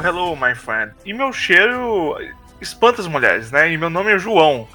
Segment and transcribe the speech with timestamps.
[0.00, 0.92] hello my friend.
[1.04, 2.16] E meu cheiro
[2.60, 3.72] espanta as mulheres, né?
[3.72, 4.66] E meu nome é João.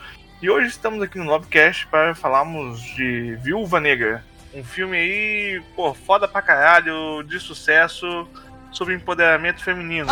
[0.41, 4.23] E hoje estamos aqui no Lovecast para falarmos de Viúva Negra.
[4.53, 8.27] Um filme aí, pô, foda pra caralho, de sucesso,
[8.71, 10.07] sobre empoderamento feminino.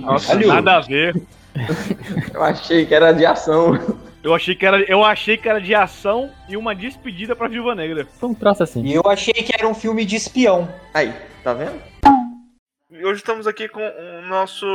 [0.00, 1.14] Nossa, nada a ver.
[2.34, 3.98] Eu achei que era de ação.
[4.22, 7.74] Eu achei que era, eu achei que era de ação e uma despedida pra Viúva
[7.74, 8.06] Negra.
[8.20, 8.80] Foi um troço assim.
[8.84, 10.72] E eu achei que era um filme de espião.
[10.94, 11.91] Aí, tá vendo?
[12.94, 14.66] E hoje estamos aqui com o nosso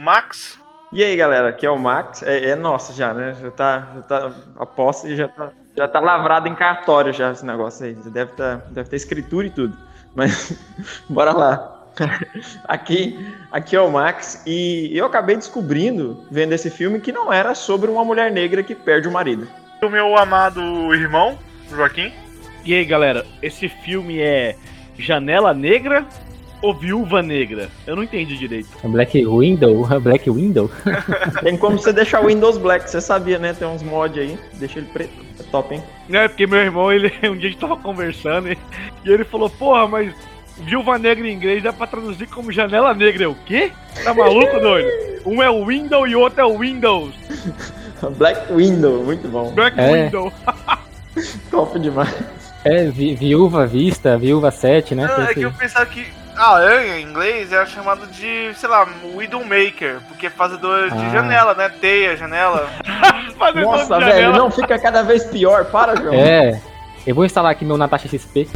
[0.00, 0.58] Max.
[0.92, 2.20] E aí, galera, aqui é o Max.
[2.20, 3.36] É, é nosso já, né?
[3.40, 7.46] Já tá, já tá a posse já tá, já tá lavrado em cartório já esse
[7.46, 7.96] negócio aí.
[8.04, 9.78] Já Deve tá, deve ter escritura e tudo.
[10.16, 10.58] Mas
[11.08, 11.76] bora lá.
[12.64, 13.18] Aqui,
[13.50, 17.90] aqui é o Max e eu acabei descobrindo, vendo esse filme, que não era sobre
[17.90, 19.46] uma mulher negra que perde o marido.
[19.82, 20.60] O meu amado
[20.94, 21.36] irmão,
[21.68, 22.12] Joaquim.
[22.64, 24.56] E aí, galera, esse filme é
[24.96, 26.06] Janela Negra
[26.62, 27.68] ou Viúva Negra?
[27.86, 28.68] Eu não entendi direito.
[28.84, 30.70] Black Window, Black Window.
[31.42, 33.52] Tem como você deixar o Windows Black, você sabia, né?
[33.52, 35.12] Tem uns mods aí, deixa ele preto.
[35.38, 35.82] É top, hein?
[36.12, 38.58] É, porque meu irmão, ele um dia a gente tava conversando e,
[39.04, 40.12] e ele falou, porra, mas
[40.58, 43.24] Viúva Negra em inglês dá pra traduzir como Janela Negra.
[43.24, 43.72] Eu, o quê?
[44.04, 44.88] Tá maluco, doido?
[45.24, 47.14] Um é o Window e o outro é o Windows.
[48.16, 49.50] Black Window, muito bom.
[49.52, 50.04] Black É.
[50.04, 50.32] Window.
[51.50, 52.14] Top demais.
[52.64, 55.06] É, vi- Viúva Vista, Viúva 7, né?
[55.06, 56.06] Não, é que eu pensava que
[56.48, 61.10] aranha em inglês era chamado de, sei lá, Widowmaker, porque é fazedora de Ah.
[61.10, 61.68] janela, né?
[61.68, 62.68] Teia, janela.
[63.62, 64.36] Nossa, de velho, janela.
[64.38, 65.64] não fica cada vez pior.
[65.66, 66.14] Para, João.
[66.14, 66.60] É,
[67.06, 68.48] eu vou instalar aqui meu Natasha XP.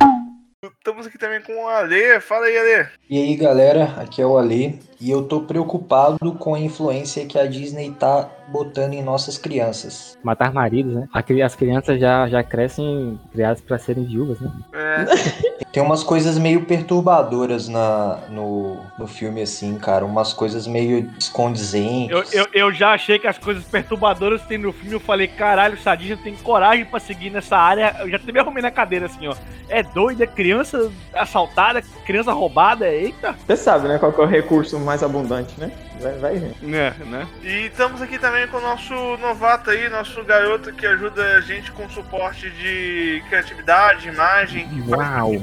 [0.79, 2.21] Estamos aqui também com o Ale.
[2.21, 2.89] Fala aí, Ale.
[3.09, 4.79] E aí, galera, aqui é o Ale.
[5.01, 10.17] E eu tô preocupado com a influência que a Disney tá botando em nossas crianças.
[10.23, 11.09] Matar maridos, né?
[11.13, 14.51] A As crianças já, já crescem criadas pra serem viúvas, né?
[14.73, 20.05] É, Tem umas coisas meio perturbadoras na, no, no filme, assim, cara.
[20.05, 22.33] Umas coisas meio escondizentes.
[22.33, 25.27] Eu, eu, eu já achei que as coisas perturbadoras que tem no filme, eu falei,
[25.27, 27.97] caralho, o Sadisha tem coragem pra seguir nessa área.
[27.99, 29.35] Eu já até me arrumei na cadeira assim, ó.
[29.69, 33.35] É doido, é criança assaltada, criança roubada, eita.
[33.45, 33.99] Você sabe, né?
[33.99, 35.73] Qual que é o recurso mais abundante, né?
[36.01, 36.55] Vai, vai ver.
[36.63, 37.27] Né, né?
[37.43, 41.71] E estamos aqui também com o nosso novato aí, nosso garoto que ajuda a gente
[41.73, 44.69] com suporte de criatividade, imagem.
[44.89, 45.35] Uau.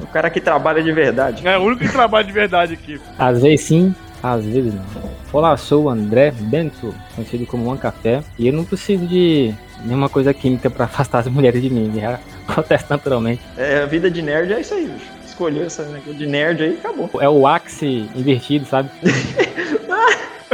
[0.00, 1.46] O cara que trabalha de verdade.
[1.46, 3.00] É o único que trabalha de verdade aqui.
[3.18, 4.84] Às vezes sim, às vezes não.
[5.32, 10.08] Olá, sou o André Bento, conhecido como One Café, e eu não preciso de nenhuma
[10.08, 13.42] coisa química pra afastar as mulheres de mim, já acontece naturalmente.
[13.56, 15.10] É, a vida de nerd é isso aí, bicho.
[15.26, 17.10] Escolheu essa negócio de nerd aí acabou.
[17.18, 18.90] É o Axe invertido, sabe?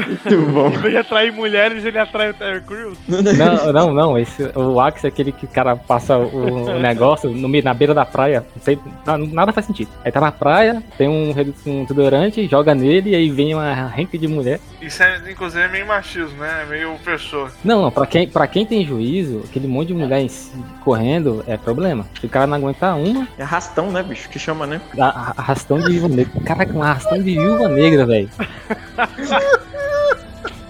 [0.07, 0.69] Muito bom.
[0.69, 2.99] Em vez de atrair mulheres, ele atrai o Terry Crews.
[3.09, 4.19] Não, não, não.
[4.19, 7.95] Esse, o Axe é aquele que o cara passa o, o negócio no, na beira
[7.95, 8.45] da praia.
[8.55, 9.91] Não sei, na- nada faz sentido.
[10.05, 11.35] Aí tá na praia, tem um,
[11.67, 14.61] um desodorante, joga nele e aí vem uma renca de mulher.
[14.81, 16.63] Isso é, inclusive, é meio machismo, né?
[16.63, 17.51] É meio opressor.
[17.65, 20.53] Não, não, pra quem, pra quem tem juízo, aquele monte de mulher em si-
[20.85, 22.07] correndo é problema.
[22.21, 24.29] Se o cara não aguentar uma, É arrastão, né, bicho?
[24.29, 24.81] Que chama, né?
[24.99, 26.41] arrastão de viúva negra.
[26.45, 28.29] Caraca, um arrastão de viúva negra, velho.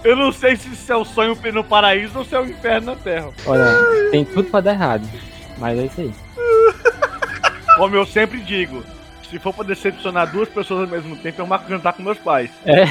[0.03, 2.93] Eu não sei se isso é o sonho no paraíso ou se é o inferno
[2.93, 3.29] na terra.
[3.45, 5.07] Olha, tem tudo pra dar errado.
[5.57, 6.13] Mas é isso aí.
[7.75, 8.83] Como eu sempre digo,
[9.29, 12.49] se for pra decepcionar duas pessoas ao mesmo tempo, eu marco jantar com meus pais.
[12.65, 12.83] É.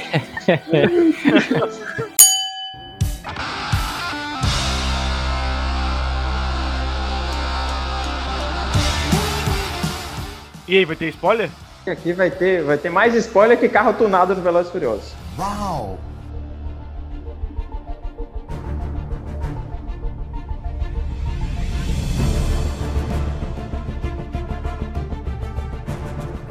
[10.67, 11.49] E aí, vai ter spoiler?
[11.87, 15.15] Aqui vai ter, vai ter mais spoiler que carro tunado no Velozes e Furiosos.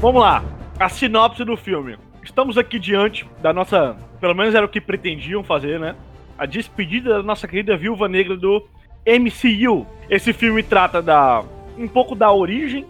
[0.08, 0.42] Vamos lá,
[0.80, 1.98] a sinopse do filme.
[2.24, 3.98] Estamos aqui diante da nossa.
[4.22, 5.98] Pelo menos era o que pretendiam fazer, né?
[6.38, 8.66] A despedida da nossa querida viúva negra do
[9.06, 9.86] MCU.
[10.10, 11.44] Esse filme trata da.
[11.78, 12.86] um pouco da origem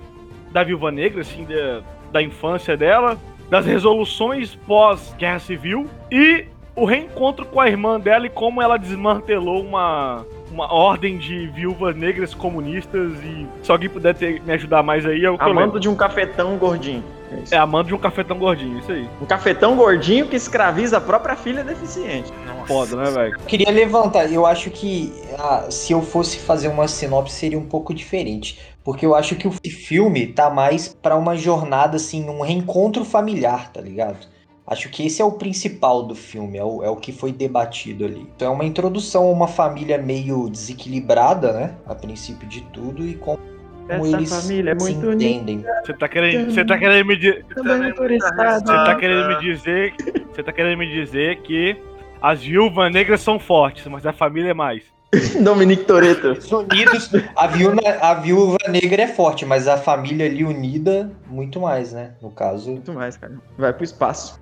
[0.51, 1.81] da viúva negra, assim, da,
[2.11, 3.17] da infância dela,
[3.49, 6.45] das resoluções pós-guerra civil e
[6.75, 11.95] o reencontro com a irmã dela e como ela desmantelou uma, uma ordem de viúvas
[11.95, 15.95] negras comunistas e se alguém puder ter- me ajudar mais aí, eu Amando de um
[15.95, 17.03] cafetão gordinho.
[17.51, 17.55] É.
[17.55, 19.09] É amando de um café tão gordinho, isso aí.
[19.21, 22.31] Um cafetão gordinho que escraviza a própria filha deficiente.
[22.65, 23.39] Foda, né, velho?
[23.47, 27.93] Queria levantar, eu acho que ah, se eu fosse fazer uma sinopse seria um pouco
[27.93, 28.59] diferente.
[28.83, 33.69] Porque eu acho que o filme tá mais pra uma jornada, assim, um reencontro familiar,
[33.71, 34.17] tá ligado?
[34.65, 38.05] Acho que esse é o principal do filme, é o, é o que foi debatido
[38.05, 38.27] ali.
[38.35, 41.75] Então é uma introdução a uma família meio desequilibrada, né?
[41.85, 43.39] A princípio de tudo, e como
[43.87, 45.65] como Essa eles família é se muito entendem.
[45.85, 47.45] Você tá querendo, você tá querendo me dizer.
[47.55, 49.93] Você tá querendo me dizer.
[50.29, 51.77] Você tá querendo me dizer que
[52.21, 54.83] as viúvas negras são fortes, mas a família é mais.
[55.41, 56.27] Dominique Toretto.
[56.27, 61.61] Eles unidos, a viúva, a viúva negra é forte, mas a família ali unida, muito
[61.61, 62.11] mais, né?
[62.21, 62.71] No caso.
[62.71, 63.35] Muito mais, cara.
[63.57, 64.37] Vai pro espaço.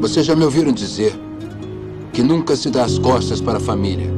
[0.00, 1.12] Vocês já me ouviram dizer
[2.12, 4.08] que nunca se dá as costas para a família.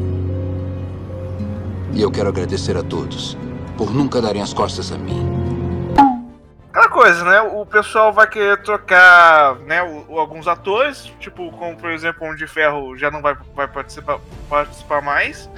[1.93, 3.37] E eu quero agradecer a todos
[3.79, 5.25] por nunca darem as costas a mim.
[6.71, 7.41] Aquela coisa, né?
[7.41, 12.25] O pessoal vai querer trocar, né, o- o- alguns atores, tipo, como por exemplo, o
[12.27, 14.19] Homem de Ferro já não vai, vai participar,
[14.51, 15.49] participar mais.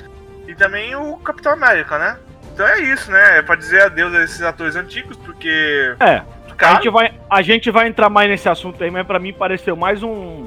[0.46, 2.17] E também o Capitão América, né?
[2.52, 3.38] Então é isso, né?
[3.38, 5.94] É pra dizer adeus a esses atores antigos, porque.
[5.99, 6.23] É,
[6.62, 9.75] A gente, vai, a gente vai entrar mais nesse assunto aí, mas pra mim pareceu
[9.75, 10.46] mais um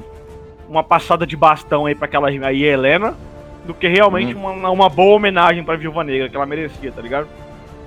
[0.68, 3.14] uma passada de bastão aí pra aquela aí Helena
[3.64, 7.26] do que realmente uma, uma boa homenagem pra Viúva Negra que ela merecia, tá ligado?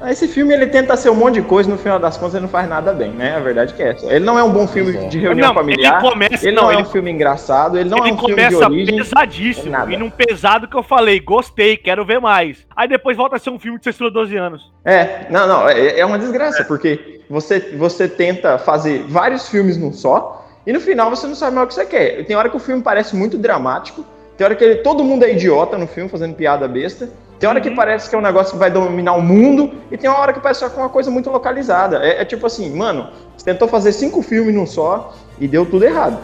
[0.06, 2.50] Esse filme ele tenta ser um monte de coisa, no final das contas ele não
[2.50, 3.36] faz nada bem, né?
[3.36, 4.06] A verdade que é essa.
[4.06, 5.08] Ele não é um bom filme é.
[5.08, 6.02] de reunião não, familiar.
[6.02, 8.18] ele começa, Ele não, não, é ele, um filme engraçado, ele não ele é um
[8.18, 8.98] filme de começa origem.
[8.98, 9.92] pesadíssimo, nada.
[9.92, 12.66] e num pesado que eu falei, gostei, quero ver mais.
[12.76, 14.72] Aí depois volta a ser um filme de censura 12 anos.
[14.86, 19.92] É, não, não, é, é uma desgraça, porque você, você tenta fazer vários filmes num
[19.92, 22.26] só, e no final você não sabe mais o que você quer.
[22.26, 24.06] Tem hora que o filme parece muito dramático,
[24.38, 27.60] tem hora que ele- todo mundo é idiota no filme, fazendo piada besta, tem hora
[27.60, 30.34] que parece que é um negócio que vai dominar o mundo, e tem uma hora
[30.34, 32.04] que parece só que é uma coisa muito localizada.
[32.04, 35.84] É, é tipo assim, mano, você tentou fazer cinco filmes num só, e deu tudo
[35.86, 36.18] errado.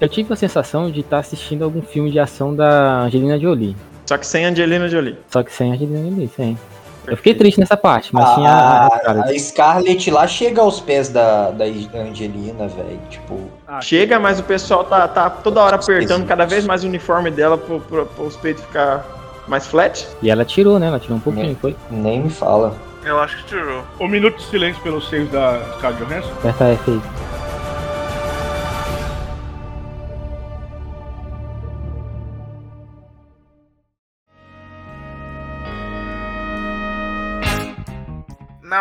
[0.00, 3.76] Eu tive a sensação de estar assistindo algum filme de ação da Angelina Jolie.
[4.06, 5.16] Só que sem Angelina Jolie.
[5.28, 6.58] Só que sem Angelina Jolie, sem.
[7.06, 10.80] Eu fiquei triste nessa parte, mas tinha a, A, a a Scarlett lá chega aos
[10.80, 12.98] pés da, da Angelina, velho.
[13.10, 16.86] Tipo, Ah, Chega, mas o pessoal tá, tá toda hora apertando cada vez mais o
[16.86, 19.04] uniforme dela pro, pro, os peitos ficar
[19.46, 20.06] mais flat.
[20.22, 20.86] E ela tirou, né?
[20.86, 21.76] Ela tirou um pouquinho, foi?
[21.90, 22.74] nem me fala.
[23.04, 23.82] eu acho que tirou.
[24.00, 26.30] Um minuto de silêncio pelos seios da Scarlett Johansson.
[26.38, 27.00] Aperta F aí.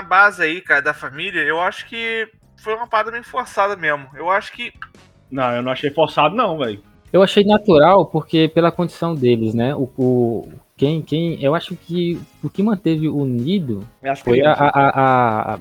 [0.04, 2.28] Base aí, cara, da família, eu acho que
[2.62, 4.08] foi uma parada meio forçada mesmo.
[4.16, 4.72] Eu acho que.
[5.32, 6.82] Não, eu não achei forçado não, velho.
[7.12, 9.76] Eu achei natural porque pela condição deles, né?
[9.76, 13.88] O, o- quem, quem, eu acho que o que manteve unido
[14.24, 15.60] foi a, a, a- a-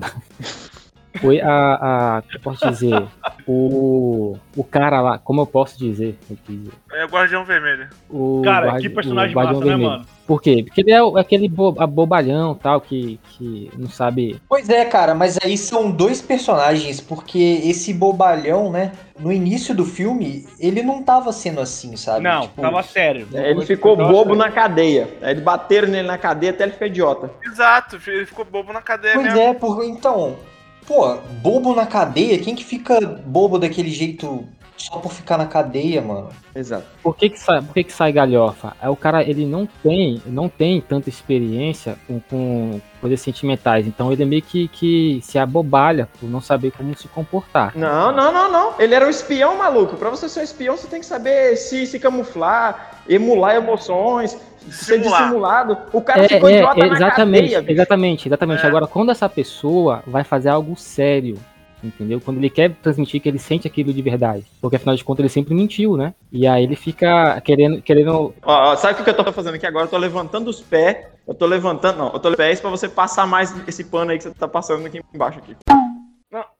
[1.19, 3.03] foi a, a, como eu posso dizer,
[3.47, 7.87] o, o cara lá, como eu posso dizer, eu quis dizer, É o Guardião Vermelho.
[8.09, 9.91] o Cara, guardi- que personagem o Guardião massa, né, Vermelho.
[9.91, 10.05] mano?
[10.25, 10.63] Por quê?
[10.65, 14.39] Porque ele é aquele bo, a bobalhão tal que, que não sabe.
[14.47, 18.93] Pois é, cara, mas aí são dois personagens, porque esse bobalhão, né?
[19.19, 22.21] No início do filme, ele não tava sendo assim, sabe?
[22.23, 23.27] Não, Tipo, tava sério.
[23.33, 25.09] É, Ele ficou bobo na cadeia.
[25.21, 27.29] Aí Eles bateram nele na cadeia até ele ficar idiota.
[27.45, 29.39] Exato, ele ficou bobo na cadeia Pois mesmo.
[29.39, 30.35] é, por, então,
[30.85, 32.39] pô, bobo na cadeia?
[32.39, 34.47] Quem que fica bobo daquele jeito
[34.77, 36.29] só por ficar na cadeia, mano?
[36.53, 36.85] Exato.
[37.01, 38.75] Por que que sai, por que que sai galhofa?
[38.81, 44.11] É o cara, ele não tem, não tem tanta experiência com, com coisas sentimentais, então
[44.11, 47.71] ele meio que, que se abobalha por não saber como se comportar.
[47.75, 48.73] Não, não, não, não.
[48.79, 49.95] Ele era um espião, maluco.
[49.95, 54.37] Pra você ser um espião, você tem que saber se, se camuflar, emular emoções,
[54.71, 55.21] ser Simular.
[55.23, 55.77] dissimulado.
[55.91, 58.63] O cara É, ficou é, idiota na exatamente, cadeia, exatamente, exatamente.
[58.63, 58.67] É.
[58.67, 61.37] Agora, quando essa pessoa vai fazer algo sério,
[61.83, 62.21] entendeu?
[62.21, 65.29] Quando ele quer transmitir que ele sente aquilo de verdade, porque afinal de contas ele
[65.29, 66.13] sempre mentiu, né?
[66.31, 69.65] E aí ele fica querendo, querendo Ó, ó, sabe o que eu tô fazendo aqui
[69.65, 69.85] agora?
[69.85, 70.97] Eu tô levantando os pés.
[71.25, 74.11] Eu tô levantando, não, eu tô levantando os pés pra você passar mais esse pano
[74.11, 75.55] aí que você tá passando aqui embaixo aqui.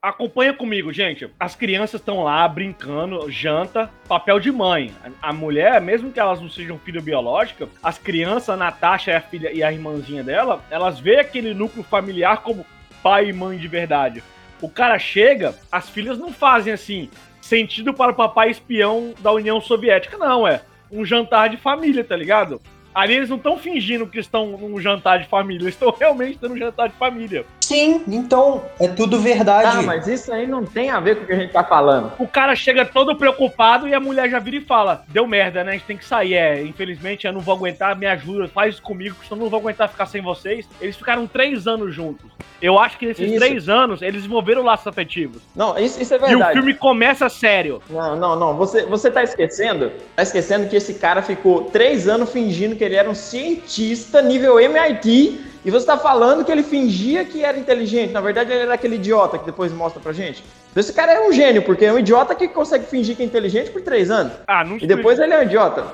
[0.04, 1.30] Acompanha comigo, gente.
[1.40, 4.94] As crianças estão lá brincando, janta, papel de mãe.
[5.22, 9.22] A, mulher, mesmo que elas não sejam filha biológica, as crianças, a Natasha e a
[9.22, 12.66] filha e a irmãzinha dela, elas veem aquele núcleo familiar como
[13.02, 14.22] pai e mãe de verdade.
[14.62, 19.62] O cara chega, as filhas não fazem assim, sentido para o papai espião da União
[19.62, 22.62] Soviética, não, é um jantar de família, tá ligado?
[22.94, 26.54] Ali eles não estão fingindo que estão num jantar de família, eles estão realmente tendo
[26.54, 27.46] um jantar de família.
[27.64, 29.78] Sim, então, é tudo verdade.
[29.78, 32.12] Ah, mas isso aí não tem a ver com o que a gente tá falando.
[32.20, 35.72] O cara chega todo preocupado e a mulher já vira e fala: Deu merda, né?
[35.72, 36.34] A gente tem que sair.
[36.34, 39.50] É, infelizmente eu não vou aguentar, me ajuda, faz isso comigo, porque senão eu não
[39.50, 40.68] vou aguentar ficar sem vocês.
[40.82, 42.30] Eles ficaram três anos juntos.
[42.62, 43.40] Eu acho que nesses Isso.
[43.40, 45.42] três anos eles desenvolveram laços afetivos.
[45.54, 46.54] Não, isso, isso é E o verdade.
[46.54, 47.82] filme começa sério.
[47.90, 48.56] Não, não, não.
[48.56, 49.92] Você, você tá esquecendo?
[50.16, 54.60] Tá esquecendo que esse cara ficou três anos fingindo que ele era um cientista nível
[54.62, 58.12] MIT E você tá falando que ele fingia que era inteligente.
[58.12, 60.44] Na verdade, ele era aquele idiota que depois mostra pra gente.
[60.76, 63.70] Esse cara é um gênio, porque é um idiota que consegue fingir que é inteligente
[63.72, 64.34] por três anos.
[64.48, 65.86] Ah, não E depois ele é um idiota.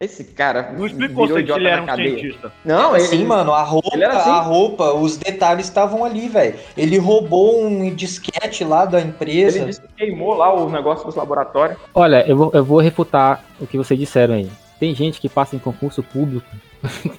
[0.00, 2.18] Esse cara Não explicou virou idiota ele era na um cadeia.
[2.18, 2.52] cientista.
[2.64, 4.30] Não, ele, Sim, mano, a roupa, Ele era assim?
[4.30, 6.54] a roupa, os detalhes estavam ali, velho.
[6.76, 9.58] Ele roubou um disquete lá da empresa.
[9.58, 11.76] ele disse que queimou lá o negócio dos laboratórios.
[11.94, 14.48] Olha, eu vou, eu vou refutar o que vocês disseram aí.
[14.78, 16.46] Tem gente que passa em concurso público.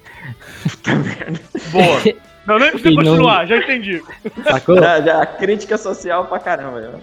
[1.72, 2.02] Boa.
[2.46, 4.02] Não, nem precisa E não- continuar, já entendi.
[4.44, 4.78] Sacou?
[4.80, 6.82] Já, já, crítica social pra caramba.
[6.82, 7.00] velho.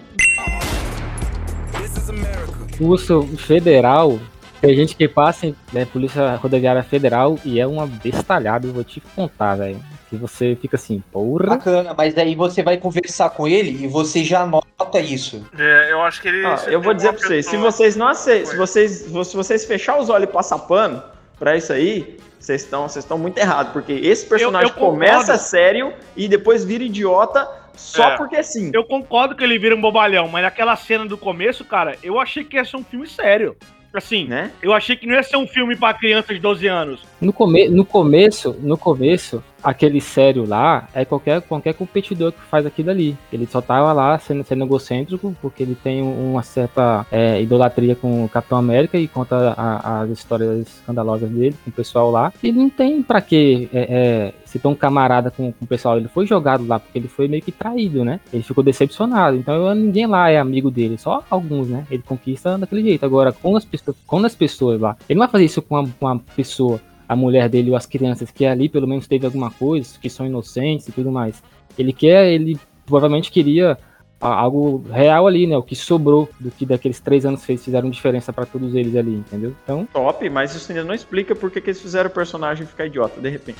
[2.77, 4.19] Curso federal.
[4.61, 8.83] Tem gente que passa em né, Polícia Rodoviária Federal e é uma bestalhada, eu vou
[8.83, 9.79] te contar, velho.
[10.09, 11.45] Que você fica assim, porra.
[11.47, 15.45] Bacana, mas aí você vai conversar com ele e você já nota isso.
[15.57, 16.57] É, eu acho que ele.
[16.57, 19.97] Se eu vou dizer pra vocês, se vocês não aceitam, se vocês, se vocês fechar
[19.97, 21.01] os olhos e passar pano
[21.37, 24.93] pra isso aí, vocês estão vocês estão muito errados, porque esse personagem eu concordo.
[24.99, 28.17] começa sério e depois vira idiota só É.
[28.17, 28.71] porque sim.
[28.73, 32.43] Eu concordo que ele vira um bobalhão, mas naquela cena do começo, cara, eu achei
[32.43, 33.55] que ia ser um filme sério.
[33.91, 34.51] Assim, Né?
[34.61, 37.01] eu achei que não ia ser um filme pra criança de 12 anos.
[37.19, 42.65] No, come no começo, no começo, aquele sério lá é qualquer, qualquer competidor que faz
[42.65, 43.17] aquilo ali.
[43.31, 48.25] Ele só tava lá sendo, sendo egocêntrico, porque ele tem uma certa é, idolatria com
[48.25, 52.31] o Capitão América e conta a- as histórias escandalosas dele com o pessoal lá.
[52.41, 55.97] E não tem pra que é, é, ser tão camarada com, com o pessoal.
[55.97, 58.19] Ele foi jogado lá porque ele foi meio que traído, né?
[58.33, 59.35] Ele ficou decepcionado.
[59.37, 61.85] Então ninguém lá é amigo dele, só alguns, né?
[61.91, 63.05] Ele conquista daquele jeito.
[63.05, 64.95] Agora, quando as pessoas, quando as pessoas lá.
[65.07, 67.87] Ele não vai fazer isso com uma, com uma pessoa a mulher dele ou as
[67.87, 71.41] crianças, que ali pelo menos teve alguma coisa, que são inocentes e tudo mais.
[71.75, 73.75] Ele quer, ele provavelmente queria
[74.21, 75.57] algo real ali, né?
[75.57, 79.15] O que sobrou do que daqueles três anos fez, fizeram diferença pra todos eles ali,
[79.15, 79.55] entendeu?
[79.63, 82.85] Então, Top, mas isso ainda não explica por que que eles fizeram o personagem ficar
[82.85, 83.57] idiota de repente.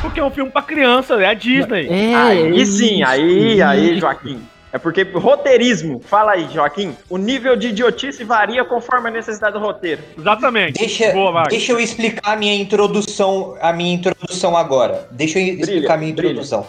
[0.00, 1.86] Porque é um filme pra criança, é a Disney.
[1.88, 3.98] é, aí sim, isso, aí, aí.
[3.98, 4.40] Joaquim.
[4.72, 9.58] É porque roteirismo, fala aí, Joaquim, o nível de idiotice varia conforme a necessidade do
[9.58, 10.02] roteiro.
[10.16, 10.78] Exatamente.
[10.78, 15.08] Deixa, Boa, deixa eu explicar a minha introdução, a minha introdução agora.
[15.10, 16.66] Deixa eu explicar Brilha, a minha introdução.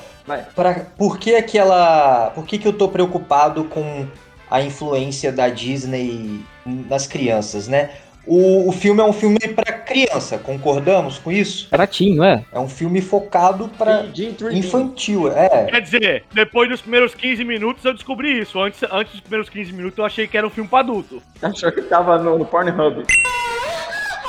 [0.56, 2.32] Pra, por que aquela.
[2.36, 4.08] Por que, que eu tô preocupado com
[4.50, 7.89] a influência da Disney nas crianças, né?
[8.31, 11.67] O, o filme é um filme pra criança, concordamos com isso?
[12.15, 12.45] Não é?
[12.51, 14.53] É um filme focado pra PG-13.
[14.53, 15.65] infantil, é.
[15.65, 18.59] Quer dizer, depois dos primeiros 15 minutos eu descobri isso.
[18.62, 21.24] Antes, antes dos primeiros 15 minutos eu achei que era um filme pra adulto.
[21.41, 23.03] Achou que tava no, no Pornhub.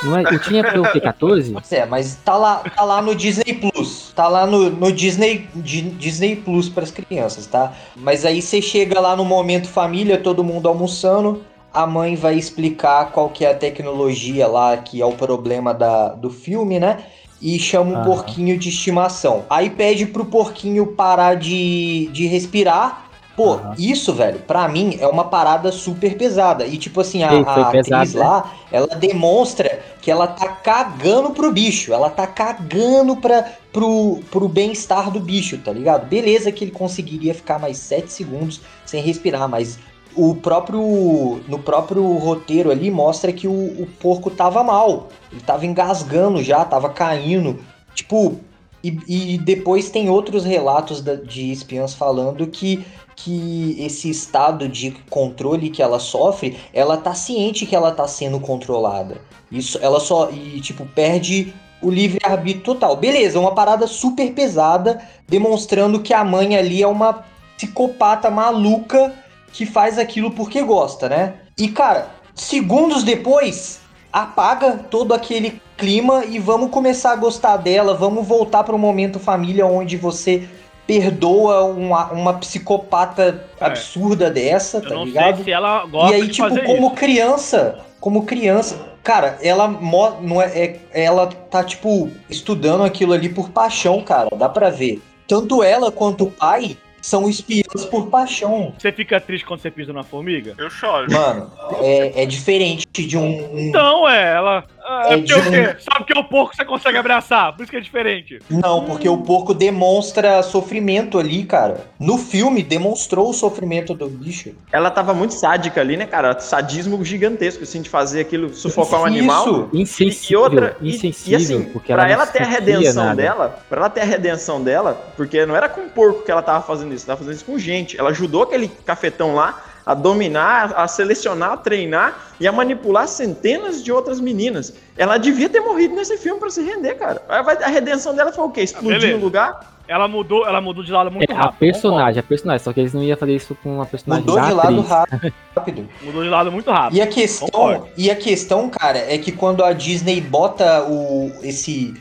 [0.02, 0.23] Não é?
[0.23, 0.99] Eu tinha pra o quê?
[0.99, 1.54] 14?
[1.71, 4.12] É, mas tá lá, tá lá no Disney Plus.
[4.16, 7.75] Tá lá no, no Disney, Di- Disney Plus para as crianças, tá?
[7.95, 11.45] Mas aí você chega lá no momento família, todo mundo almoçando.
[11.73, 16.09] A mãe vai explicar qual que é a tecnologia lá, que é o problema da,
[16.09, 17.05] do filme, né?
[17.41, 18.03] E chama um Aham.
[18.03, 19.47] porquinho de estimação.
[19.49, 23.07] Aí pede pro porquinho parar de, de respirar.
[23.37, 26.67] Pô, isso, velho, pra mim é uma parada super pesada.
[26.67, 28.25] E tipo assim, a, Ei, a atriz pesado, né?
[28.25, 31.93] lá, ela demonstra que ela tá cagando pro bicho.
[31.95, 36.07] Ela tá cagando pra, pro, pro bem-estar do bicho, tá ligado?
[36.07, 39.79] Beleza que ele conseguiria ficar mais 7 segundos sem respirar, mas
[40.17, 41.40] o próprio.
[41.49, 45.09] No próprio roteiro ali mostra que o, o porco tava mal.
[45.31, 47.59] Ele tava engasgando já, tava caindo.
[47.95, 48.37] Tipo.
[48.83, 52.83] E, e depois tem outros relatos da- de espiãs falando que,
[53.14, 58.40] que esse estado de controle que ela sofre, ela tá ciente que ela tá sendo
[58.40, 59.19] controlada.
[59.52, 60.31] Isso, ela só.
[60.31, 61.52] E, tipo, perde
[61.83, 62.97] o livre-arbítrio total.
[62.97, 64.99] Beleza, uma parada super pesada,
[65.29, 67.23] demonstrando que a mãe ali é uma
[67.59, 69.12] psicopata maluca
[69.52, 71.35] que faz aquilo porque gosta, né?
[71.59, 73.80] E, cara, segundos depois,
[74.12, 79.19] apaga todo aquele clima e vamos começar a gostar dela, vamos voltar para o momento
[79.19, 80.47] família onde você
[80.87, 83.64] perdoa uma, uma psicopata É.
[83.64, 85.37] absurda dessa, Eu tá não ligado?
[85.37, 86.95] sei se ela gosta e aí, de tipo, como isso.
[86.97, 93.28] criança, como criança, cara, ela mo- não é, é- ela tá tipo estudando aquilo ali
[93.28, 95.00] por paixão, cara, dá pra ver.
[95.28, 98.75] Tanto ela quanto o pai são espiãs por paixão.
[98.78, 100.54] Você fica triste quando você pisa na formiga?
[100.59, 101.11] Eu choro.
[101.11, 104.64] Mano, é, é diferente de um, Então, é, ela.
[104.83, 105.77] É, É porque o de um- quê?
[105.81, 108.39] Sabe que é o porco que você consegue abraçar, por isso que é diferente.
[108.51, 111.87] Não, porque o porco demonstra sofrimento ali, cara.
[111.99, 114.53] No filme demonstrou o sofrimento do bicho.
[114.73, 116.39] Ela tava muito sádica ali, né, cara?
[116.41, 119.17] Sadismo gigantesco, assim, de fazer aquilo, sufocar um Isso.
[119.19, 119.69] animal.
[119.73, 120.31] Insensível.
[120.31, 123.17] E outra, e, insensível, e assim, porque pra ela, ela ter a redenção nada.
[123.23, 126.63] dela, pra ela ter a redenção dela, porque não era com porco que ela tava
[126.65, 127.99] fazendo isso, ela tava fazendo isso com gente.
[127.99, 133.83] Ela ajudou aquele cafetão lá a dominar, a selecionar, a treinar e a manipular centenas
[133.83, 134.75] de outras meninas.
[134.97, 137.23] Ela devia ter morrido nesse filme para se render, cara.
[137.29, 138.63] A a redenção dela foi o quê?
[138.63, 139.19] Explodir beleza.
[139.19, 139.75] no lugar?
[139.89, 141.59] Ela mudou, ela mudou de lado muito É, a rápido.
[141.59, 144.47] personagem, a personagem, só que eles não iam fazer isso com uma personagem Mudou da
[144.49, 145.35] de lado atriz.
[145.53, 145.89] rápido.
[146.03, 146.97] Mudou de lado muito rápido.
[146.97, 147.89] E a questão, Concordo.
[147.97, 151.93] e a questão, cara, é que quando a Disney bota o esse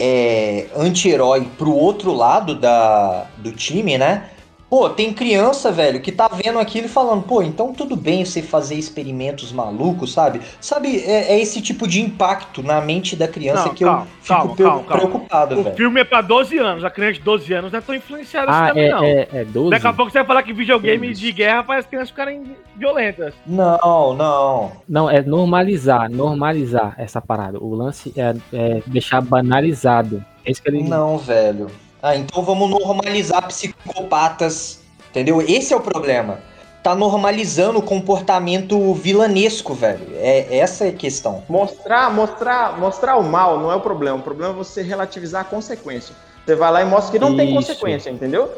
[0.00, 4.30] é, anti-herói pro outro lado da, do time, né?
[4.74, 8.42] Pô, tem criança, velho, que tá vendo aquilo e falando, pô, então tudo bem você
[8.42, 10.40] fazer experimentos malucos, sabe?
[10.60, 14.06] Sabe, é, é esse tipo de impacto na mente da criança Não, que calma, eu
[14.20, 14.96] fico calma, calma, calma.
[14.98, 15.76] preocupado, O velho.
[15.76, 18.60] filme é pra 12 anos, a criança de 12 anos não é tão influenciada assim
[18.64, 19.04] Ah, também, é, não.
[19.04, 19.70] é, é 12?
[19.70, 22.42] Daqui a pouco você vai falar que videogame de guerra faz as crianças ficarem
[22.76, 23.32] violentas.
[23.46, 24.72] Não, não.
[24.88, 27.62] Não, é normalizar, normalizar essa parada.
[27.62, 30.24] O lance é, é deixar banalizado.
[30.44, 31.68] É isso que ele Não, velho.
[32.06, 35.40] Ah, então vamos normalizar psicopatas, entendeu?
[35.40, 36.38] Esse é o problema.
[36.82, 40.08] Tá normalizando o comportamento vilanesco, velho.
[40.16, 41.42] É essa é a questão.
[41.48, 44.18] Mostrar, mostrar, mostrar o mal não é o problema.
[44.18, 46.14] O problema é você relativizar a consequência.
[46.44, 47.54] Você vai lá e mostra que não tem Isso.
[47.54, 48.52] consequência, entendeu?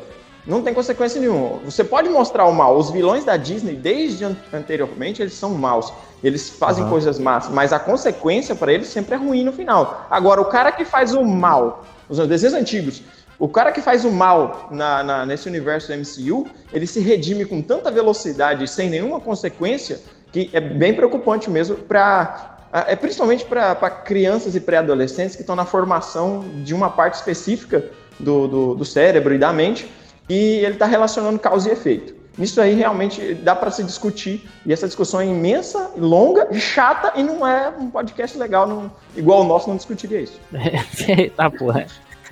[0.45, 1.59] Não tem consequência nenhuma.
[1.65, 2.77] Você pode mostrar o mal.
[2.77, 5.93] Os vilões da Disney, desde an- anteriormente, eles são maus.
[6.21, 6.91] Eles fazem Aham.
[6.91, 10.05] coisas más, mas a consequência para eles sempre é ruim no final.
[10.11, 13.03] Agora, o cara que faz o mal, os desenhos antigos,
[13.39, 17.61] o cara que faz o mal na- na- nesse universo MCU, ele se redime com
[17.61, 20.01] tanta velocidade sem nenhuma consequência
[20.33, 22.53] que é bem preocupante mesmo para
[22.89, 27.83] é principalmente para crianças e pré-adolescentes que estão na formação de uma parte específica
[28.21, 29.91] do, do, do cérebro e da mente
[30.29, 32.15] e ele está relacionando causa e efeito.
[32.39, 37.23] Isso aí realmente dá para se discutir e essa discussão é imensa, longa, chata e
[37.23, 40.39] não é um podcast legal, não- igual o nosso não discutiria isso.
[41.35, 41.87] tá, porra.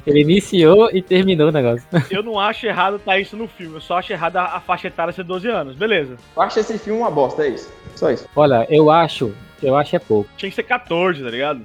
[0.07, 1.87] Ele iniciou e terminou o negócio.
[2.11, 4.89] Eu não acho errado tá isso no filme, eu só acho errado a, a faixa
[4.89, 6.17] etária ser 12 anos, beleza.
[6.37, 7.73] Eu acho esse filme uma bosta, é isso.
[7.97, 8.27] Só isso.
[8.37, 9.33] Olha, eu acho,
[9.63, 10.29] eu acho é pouco.
[10.37, 11.63] Tinha que ser 14, tá ligado?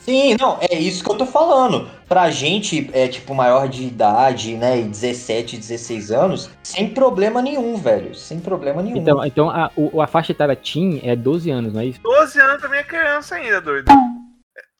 [0.00, 1.88] Sim, não, é isso que eu tô falando.
[2.08, 7.76] Pra gente, é tipo maior de idade, né, e 17, 16 anos, sem problema nenhum,
[7.76, 8.14] velho.
[8.14, 8.96] Sem problema nenhum.
[8.98, 12.00] Então, então a, o- a faixa etária teen é 12 anos, não é isso?
[12.02, 13.86] 12 anos também é criança ainda, doido.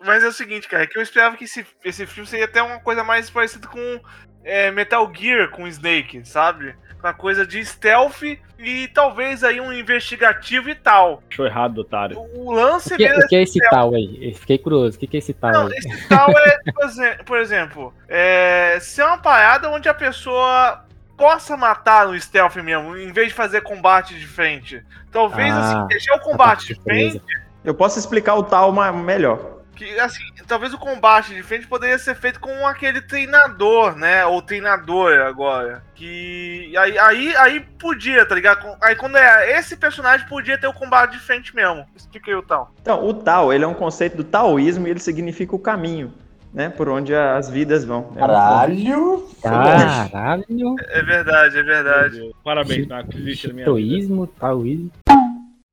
[0.07, 2.63] Mas é o seguinte, cara, é que eu esperava que esse, esse filme seria até
[2.63, 4.01] uma coisa mais parecida com
[4.45, 6.75] é, Metal Gear com Snake, sabe?
[7.01, 8.23] Uma coisa de stealth
[8.59, 11.23] e talvez aí um investigativo e tal.
[11.31, 12.19] Achou errado, otário.
[12.35, 14.19] O lance O que, mesmo o que é esse tal aí?
[14.31, 14.97] Eu Fiquei curioso.
[14.97, 15.73] O que, que é esse tal Não, aí?
[15.77, 20.85] esse tal é, por exe- por exemplo, é, ser uma parada onde a pessoa
[21.17, 24.83] possa matar no stealth mesmo, em vez de fazer combate de frente.
[25.11, 27.23] Talvez, Ah, assim, deixar o A combate de frente.
[27.65, 29.56] Eu posso explicar o tal melhor.
[29.77, 34.41] Que, assim, talvez o combate de frente poderia ser feito com aquele treinador, né, ou
[34.43, 38.63] treinadora agora, que aí, aí, aí podia, tá ligado?
[38.63, 41.85] Com- Aí quando é esse personagem, podia ter o combate de frente mesmo.
[41.95, 42.73] Explica aí o tal.
[42.81, 46.13] Então, o Tao, ele é um conceito do taoísmo e ele significa o caminho,
[46.55, 46.69] né?
[46.71, 48.13] Por onde as vidas vão.
[48.17, 49.29] É Caralho.
[49.43, 50.77] Caralho.
[50.89, 52.31] É verdade, é verdade.
[52.43, 53.71] Parabéns, Marcos, existe na minha vida.
[53.71, 54.91] Taoísmo, taoísmo.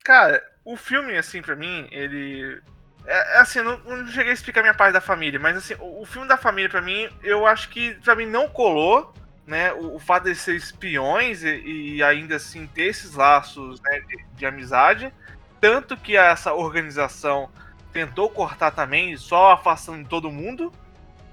[0.03, 2.59] Cara, o filme, assim, pra mim, ele.
[3.05, 6.01] É, é assim, não, não cheguei a explicar minha parte da família, mas assim, o,
[6.01, 9.13] o filme da família, pra mim, eu acho que pra mim não colou,
[9.45, 9.73] né?
[9.73, 14.23] O, o fato de ser espiões e, e ainda assim ter esses laços né, de,
[14.35, 15.13] de amizade.
[15.59, 17.49] Tanto que essa organização
[17.91, 20.71] tentou cortar também, só afastando todo mundo.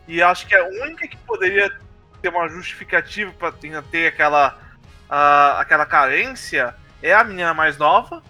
[0.08, 1.70] E acho que a única que poderia
[2.20, 4.58] ter uma justificativa pra ter aquela,
[5.08, 8.22] a- aquela carência é a menina mais nova.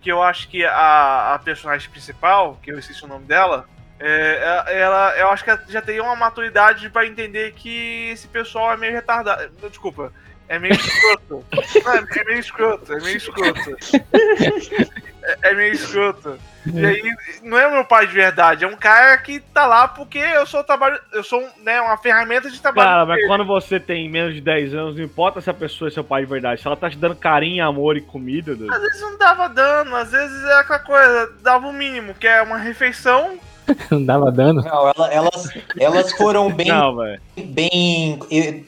[0.00, 4.64] Porque eu acho que a, a personagem principal, que eu esqueci o nome dela, é,
[4.66, 8.72] é- ela, eu acho que ela já teria uma maturidade pra entender que esse pessoal
[8.72, 9.52] é meio retardado.
[9.68, 10.10] Desculpa,
[10.48, 11.44] é meio escroto.
[11.84, 13.76] Não, é meio escroto, é meio escroto.
[15.22, 16.38] É, é meio escroto.
[16.66, 17.02] E aí,
[17.42, 20.62] não é meu pai de verdade, é um cara que tá lá porque eu sou
[20.62, 21.00] trabalho.
[21.10, 22.86] Eu sou né, uma ferramenta de trabalho.
[22.86, 23.28] Cara, mas dele.
[23.28, 26.22] quando você tem menos de 10 anos, não importa se a pessoa é seu pai
[26.22, 26.60] de verdade.
[26.60, 28.74] Se ela tá te dando carinho, amor e comida, doido.
[28.74, 32.42] Às vezes não dava dano, às vezes é aquela coisa, dava o mínimo, que é
[32.42, 33.38] uma refeição
[33.90, 34.62] Não dava dano.
[34.62, 36.96] Não, ela- elas, elas foram bem, Não,
[37.36, 38.18] bem.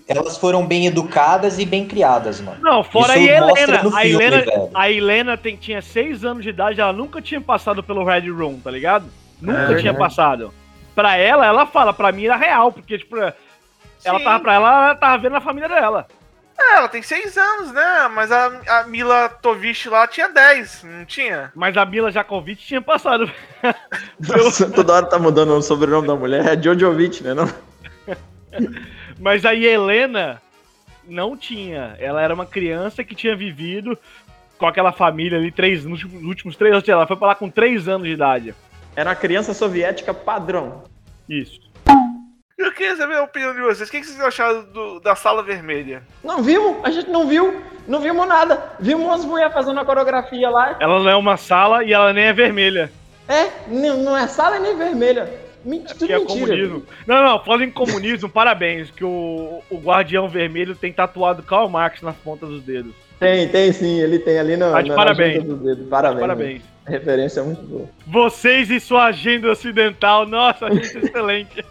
[0.09, 2.59] Elas foram bem educadas e bem criadas, mano.
[2.61, 3.83] Não, fora Isso a Helena.
[3.83, 4.71] no A filme, Helena, velho.
[4.75, 8.59] a Helena tem, tinha 6 anos de idade, ela nunca tinha passado pelo Red Room,
[8.61, 9.07] tá ligado?
[9.41, 9.99] Nunca É tinha verdade.
[9.99, 10.53] passado.
[10.95, 13.35] Pra ela, ela fala, pra mim era real, porque, tipo, ela
[14.19, 14.25] Sim.
[14.25, 16.07] tava pra ela, ela tava vendo a família dela.
[16.71, 18.09] É, ela tem seis anos, né?
[18.15, 21.51] Mas a, a Mila Tovich lá tinha 10, não tinha?
[21.55, 23.31] Mas a Mila Jakovic tinha passado.
[24.21, 26.47] Nossa, toda hora tá mudando o sobrenome da mulher.
[26.47, 27.35] É Jojovic, né?
[27.35, 27.49] Não?
[29.19, 30.41] Mas a Helena
[31.07, 31.97] não tinha.
[31.99, 33.99] Ela era uma criança que tinha vivido
[34.59, 37.89] com aquela família ali, três, nos últimos- três anos, lá, foi pra lá com três
[37.89, 38.55] anos de idade.
[38.95, 40.85] Era uma criança soviética padrão.
[41.29, 41.61] Isso.
[42.73, 43.87] Eu queria saber a opinião de vocês.
[43.87, 46.03] O que vocês acharam do- da sala vermelha?
[46.25, 48.73] Não vimos, a gente não viu, não vimos nada.
[48.81, 50.77] Vimos umas mulheres fazendo a coreografia lá.
[50.81, 52.91] Ela não é uma sala e ela nem é vermelha.
[53.29, 55.31] É, não não é sala nem vermelha.
[55.63, 56.41] Mentira, tudo Que é mentira.
[56.47, 56.83] comunismo.
[57.07, 62.01] Não, não, falando em comunismo, parabéns, que o, o Guardião Vermelho tem tatuado Karl Marx
[62.01, 62.95] nas pontas dos dedos.
[63.21, 65.35] Tem, tem sim, ele tem ali no, Tá de na- parabéns.
[65.37, 65.89] na junta dos dedos.
[65.89, 66.21] Parabéns.
[66.21, 66.63] Parabéns.
[66.87, 67.89] A referência é muito boa.
[68.07, 71.65] Vocês e sua agenda ocidental, nossa, gente excelente.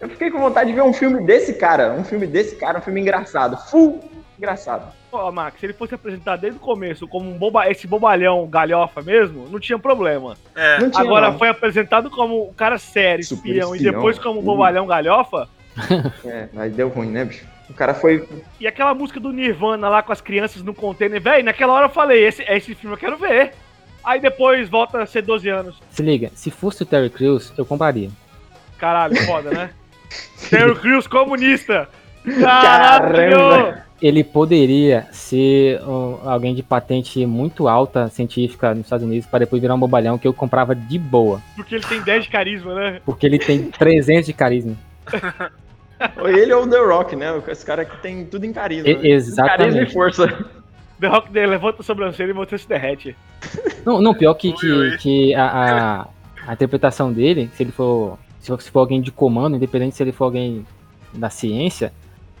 [0.00, 2.82] Eu fiquei com vontade de ver um filme desse cara, um filme desse cara, um
[2.82, 4.00] filme engraçado, full
[4.38, 4.90] engraçado.
[5.12, 9.02] Ó, Max, se ele fosse apresentar desde o começo como um boba, esse bobalhão galhofa
[9.02, 10.34] mesmo, não tinha problema.
[10.54, 10.78] É.
[10.80, 11.38] Não tinha, Agora não.
[11.38, 13.92] foi apresentado como um cara sério, Super espião, e espião.
[13.94, 14.44] depois como Uhum.
[14.44, 15.48] bobalhão galhofa.
[16.24, 17.44] É, aí deu ruim, né, bicho?
[17.68, 18.26] O cara foi.
[18.58, 21.90] E aquela música do Nirvana lá com as crianças no container, velho, naquela hora eu
[21.90, 23.52] falei, esse, esse filme eu quero ver.
[24.02, 25.76] Aí depois volta a ser 12 anos.
[25.90, 28.08] Se liga, se fosse o Terry Crews, eu compraria.
[28.78, 29.70] Caralho, foda, né?
[30.48, 31.88] Terry Crews comunista.
[32.40, 33.38] Caralho!
[33.38, 33.90] Caramba!
[34.00, 39.60] Ele poderia ser um, alguém de patente muito alta científica nos Estados Unidos para depois
[39.60, 41.42] virar um bobalhão que eu comprava de boa.
[41.54, 43.00] Porque ele tem 10 de carisma, né?
[43.04, 44.74] Porque ele tem 300 de carisma.
[46.16, 47.42] Ou ele ou o The Rock, né?
[47.48, 48.88] Esse cara que tem tudo em carisma.
[48.88, 49.00] E- né?
[49.00, 49.90] Carisma exatamente.
[49.90, 50.46] e força.
[50.98, 53.16] The Rock levanta a sobrancelha e você se derrete.
[53.84, 56.08] Não, não pior que, que, que a, a,
[56.46, 58.18] a interpretação dele, se ele for.
[58.40, 60.66] Se for, se for alguém de comando, independente se ele for alguém
[61.12, 61.92] da ciência,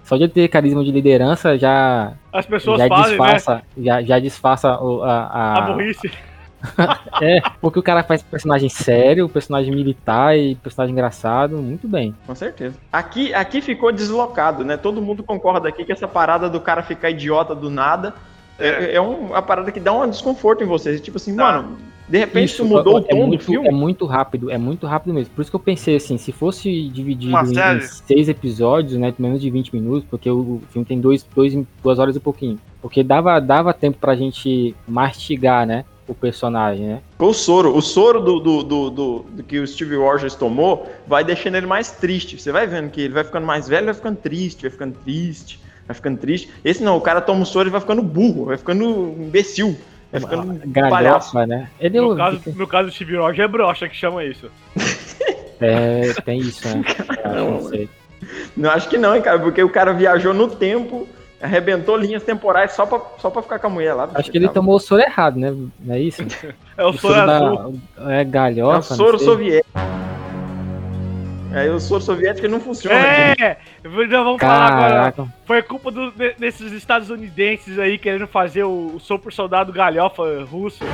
[0.04, 3.08] só de ter carisma de liderança já, As pessoas já fazem, né?
[3.10, 6.10] disfarça, já, já disfarça o- a, a, A burrice.
[7.22, 12.14] É, porque o cara faz personagem sério, personagem militar e personagem engraçado, muito bem.
[12.26, 12.76] Com certeza.
[12.92, 14.76] Aqui, aqui ficou deslocado, né?
[14.76, 18.14] Todo mundo concorda aqui que essa parada do cara ficar idiota do nada
[18.58, 21.00] é, é um- uma parada que dá um desconforto em vocês.
[21.00, 21.44] Tipo assim, Tá.
[21.44, 21.78] mano,
[22.10, 23.68] de repente Isso, tu mudou é o tom muito, do filme.
[23.68, 25.32] É muito rápido, é muito rápido mesmo.
[25.32, 29.40] Por isso que eu pensei assim, se fosse dividido em, em seis episódios, né, menos
[29.40, 32.58] de 20 minutos, porque o, o filme tem dois, dois, duas horas e pouquinho.
[32.82, 37.00] Porque dava, dava tempo pra gente mastigar, né, o personagem, né.
[37.18, 41.22] O soro, o soro do, do, do, do- do que o Steve Rogers tomou vai
[41.22, 42.40] deixando ele mais triste.
[42.40, 45.60] Você vai vendo que ele vai ficando mais velho, vai ficando triste, vai ficando triste,
[45.86, 46.50] vai ficando triste.
[46.64, 49.76] Esse não, o cara toma o soro e vai ficando burro, vai ficando imbecil,
[50.12, 50.60] vai ficando um.
[50.72, 51.68] Galhofa, né.
[51.80, 54.50] Ele No eu- caso, no caso do Steve Rogers é brocha que chama isso.
[55.60, 56.84] é, tem isso, né.
[57.24, 57.88] Acho, não sei.
[58.56, 61.08] Não acho que não, hein, cara, porque o cara viajou no tempo,
[61.40, 64.08] arrebentou linhas temporais só pra, só pra ficar com a mulher lá.
[64.14, 66.22] Acho que ele tomou o soro errado, né, não é isso?
[66.76, 67.80] É o O soro soro azul.
[67.98, 69.68] da, é É galhofa, o soro soviético.
[71.52, 72.96] Aí o soro soviético não funciona.
[72.96, 73.56] É!
[73.84, 74.88] Então vamos falar agora.
[75.12, 80.22] Caraca, Foi culpa do- de- desses estadunidenses aí querendo fazer o, o super soldado galhofa
[80.44, 80.84] russo.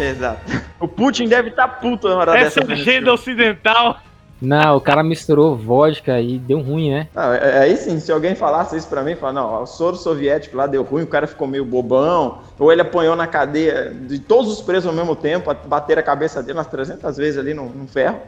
[0.00, 0.40] Exato.
[0.78, 2.72] O Putin deve estar puto na hora Essa dessa.
[2.72, 3.98] agenda ocidental.
[4.40, 7.08] Não, o cara misturou vodka e deu ruim, né?
[7.14, 10.56] Ah, é- aí sim, se alguém falasse isso pra mim, falar, não, o soro soviético
[10.56, 14.50] lá deu ruim, o cara ficou meio bobão, ou ele apanhou na cadeia de todos
[14.50, 17.86] os presos ao mesmo tempo, bateram a cabeça dele umas 300 vezes ali no, no
[17.86, 18.18] ferro.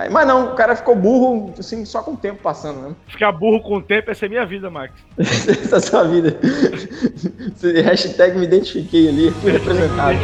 [0.00, 2.96] Aí, mas não, o cara ficou burro, assim, só com o tempo passando mesmo.
[3.06, 4.94] Ficar burro com o tempo, essa é minha vida, Max.
[5.18, 6.38] Essa é a sua vida.
[7.84, 10.16] Hashtag me identifiquei ali, fui representado.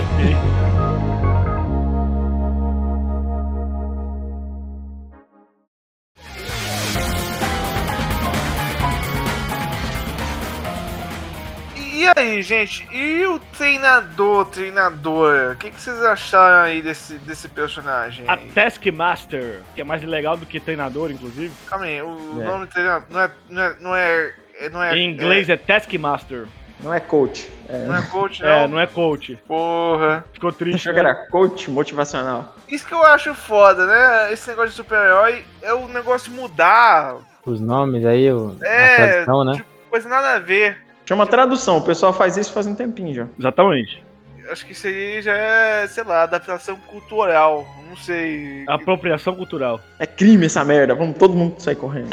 [12.07, 12.87] E aí, gente?
[12.93, 15.53] E o treinador, treinadora?
[15.55, 18.25] O que, que vocês acharam aí desse, desse personagem?
[18.29, 18.37] A?
[18.37, 21.53] Taskmaster, que é mais legal do que treinador, inclusive.
[21.67, 22.45] Calma aí, o É.
[22.45, 23.31] nome do treinador não é.
[23.51, 23.77] Não é.
[23.81, 26.47] Não é, é- não é em inglês é, Taskmaster.
[26.79, 27.51] Não é coach.
[27.69, 28.49] é, não é coach, não.
[28.49, 29.37] É, não é coach.
[29.49, 30.25] Porra.
[30.33, 30.77] Ficou triste.
[30.89, 31.11] Achou que né?
[31.11, 32.55] era coach motivacional.
[32.69, 34.33] Isso que eu acho foda, né?
[34.33, 37.17] Esse negócio de super-herói é o negócio mudar.
[37.45, 39.53] Os nomes aí, o, É, a tradução, né?
[39.55, 40.86] tipo, coisa nada a ver.
[41.07, 43.27] Chama tradução, o pessoal faz isso faz um tempinho já.
[43.39, 44.05] Exatamente.
[44.51, 47.67] Acho que isso aí já é, sei lá, adaptação cultural.
[47.89, 48.65] Não sei.
[48.69, 49.81] Apropriação cultural.
[49.99, 52.11] É crime essa merda, vamos todo mundo sair correndo.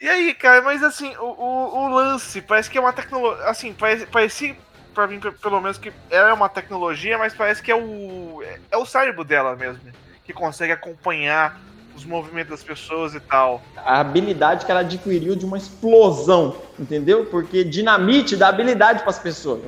[0.00, 3.44] E aí, cara, mas assim, o, o, o lance parece que é uma tecnologia.
[3.46, 4.56] Assim, parece, parece
[4.94, 8.40] pra mim, pe- pelo menos, que ela é uma tecnologia, mas parece que é o.
[8.44, 9.80] É, é o cérebro dela mesmo.
[10.24, 11.58] Que consegue acompanhar
[11.98, 13.62] os movimentos das pessoas e tal.
[13.76, 17.26] A habilidade que ela adquiriu de uma explosão, entendeu?
[17.26, 19.60] Porque dinamite dá habilidade para as pessoas.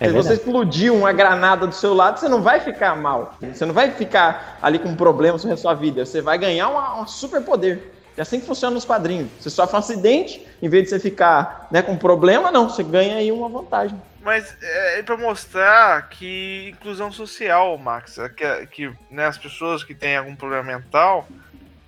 [0.00, 3.36] É Se você explodir uma granada do seu lado, você não vai ficar mal.
[3.40, 6.04] Você não vai ficar ali com problemas sobre a sua vida.
[6.04, 6.68] Você vai ganhar
[7.00, 7.92] um super poder.
[8.16, 9.28] É assim que funciona nos quadrinhos.
[9.40, 13.16] Você sofre um acidente, em vez de você ficar né, com problema, não, você ganha
[13.16, 14.00] aí uma vantagem.
[14.22, 19.82] Mas é, é para mostrar que inclusão social, Max, é que, que né, as pessoas
[19.84, 21.28] que têm algum problema mental,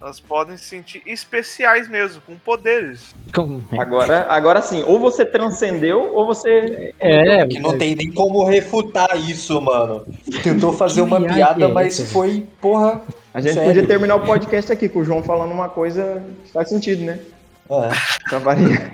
[0.01, 3.15] elas podem se sentir especiais mesmo, com poderes.
[3.35, 6.95] Como- Agora, agora sim, ou você transcendeu, ou você.
[7.01, 10.07] É, Que não tem nem como refutar isso, mano.
[10.43, 13.01] Tentou fazer uma piada, mas foi, porra.
[13.33, 13.69] A gente Sério?
[13.69, 17.19] podia terminar o podcast aqui com o João falando uma coisa que faz sentido, né?
[17.69, 18.29] É.
[18.31, 18.93] Pra variar.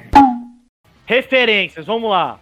[1.06, 2.38] Referências, vamos lá.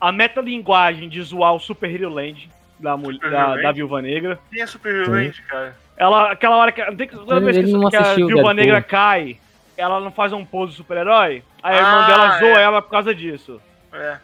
[0.00, 3.72] A metalinguagem de zoar o Super Hero Land da, mul- Super da, Hero da Land?
[3.76, 4.38] Viúva Negra.
[4.52, 5.76] Quem é super violente, cara?
[5.96, 6.82] Ela, aquela hora que.
[6.96, 8.54] tem Toda vez que, que a Viúva Deadpool.
[8.54, 9.38] Negra cai,
[9.76, 11.42] ela não faz um pose super-herói.
[11.62, 12.62] Aí a irmã Ah, dela zoa é.
[12.62, 13.60] ela por causa disso.
[13.92, 14.16] É.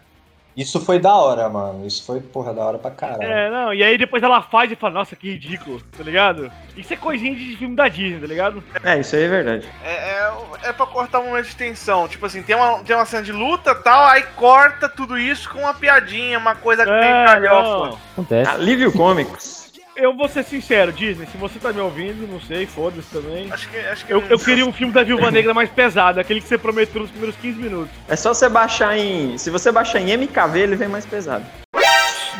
[0.54, 1.87] Isso foi da hora, mano.
[1.87, 3.22] Isso foi, porra, da hora pra caralho.
[3.22, 6.52] É, não, e aí depois ela faz e fala, nossa, que ridículo, tá ligado?
[6.76, 8.62] Isso é coisinha de filme da Disney, tá ligado?
[8.85, 9.66] É, isso aí é verdade.
[9.82, 10.32] É, é,
[10.64, 12.06] é pra cortar um momento de tensão.
[12.06, 15.48] Tipo assim, tem uma, tem uma cena de luta e tal, aí corta tudo isso
[15.48, 17.87] com uma piadinha, uma coisa que tem É, galhofa.
[17.92, 17.98] não.
[18.12, 18.50] acontece.
[18.50, 19.62] Alívio Cômicos.
[19.94, 23.52] Eu vou ser sincero, Disney, se você tá me ouvindo, não sei, foda-se também.
[23.52, 26.40] Acho que, acho que Eu, eu queria um filme da Viúva Negra mais pesado, aquele
[26.40, 27.90] que você prometeu nos primeiros 15 minutos.
[28.09, 29.37] É só você baixar em.
[29.37, 31.44] Se você baixar em MKV, ele vem mais pesado.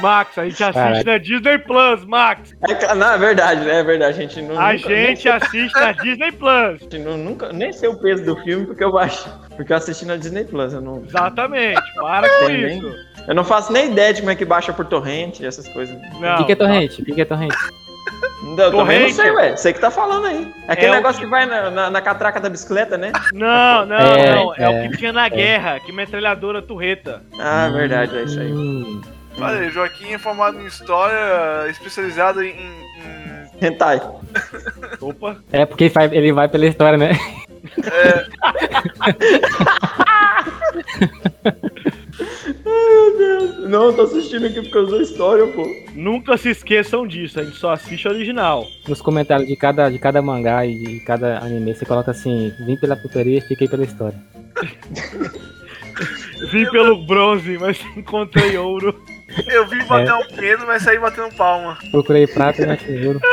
[0.01, 1.05] Max, a gente assiste Caraca.
[1.05, 2.57] na Disney Plus, Max.
[2.69, 3.81] É, não, é verdade, né?
[3.81, 4.19] É verdade.
[4.19, 4.59] A gente não.
[4.59, 6.81] A nunca- gente assiste na Disney Plus.
[6.91, 9.29] nem, não- nunca, nem sei o peso do filme porque eu baixo.
[9.55, 10.73] Porque eu assisti na Disney Plus.
[10.73, 12.95] Eu não, Exatamente, para com Tem, nem- isso.
[13.29, 15.97] Eu não faço nem ideia de como é que baixa por torrente, essas coisas.
[16.17, 17.03] O Não, que, que é torrente?
[17.03, 17.57] O que, que é torrente?
[18.43, 19.57] Não, eu também não sei, ué.
[19.57, 20.53] Sei que tá falando aí.
[20.69, 23.13] É aquele É o negócio que- que vai na, na- na catraca da bicicleta, né?
[23.33, 24.55] Não, não, É, não.
[24.57, 27.23] É, o é, que tinha na guerra, que metralhadora turreta.
[27.39, 28.53] Ah, verdade, é isso aí.
[28.53, 29.01] Hum,
[29.41, 32.51] Olha Joaquim é formado em história, especializado em.
[32.51, 32.93] em-
[33.65, 34.03] Hentai.
[35.01, 35.37] Opa.
[35.53, 37.13] É porque ele vai, ele vai pela história, né?
[43.69, 45.67] Não, eu tô assistindo aqui porque eu usou história, pô.
[45.95, 48.67] Nunca se esqueçam disso, a gente só assiste o original.
[48.87, 52.77] Nos comentários de cada, de cada mangá e de cada anime, você coloca assim: vim
[52.77, 54.19] pela putaria e fiquei pela história.
[56.51, 59.01] Vim pelo bronze, mas encontrei ouro.
[59.47, 61.79] Eu vim bater um medo, mas saí batendo palma.
[61.91, 63.21] Procurei prata e não achei ouro.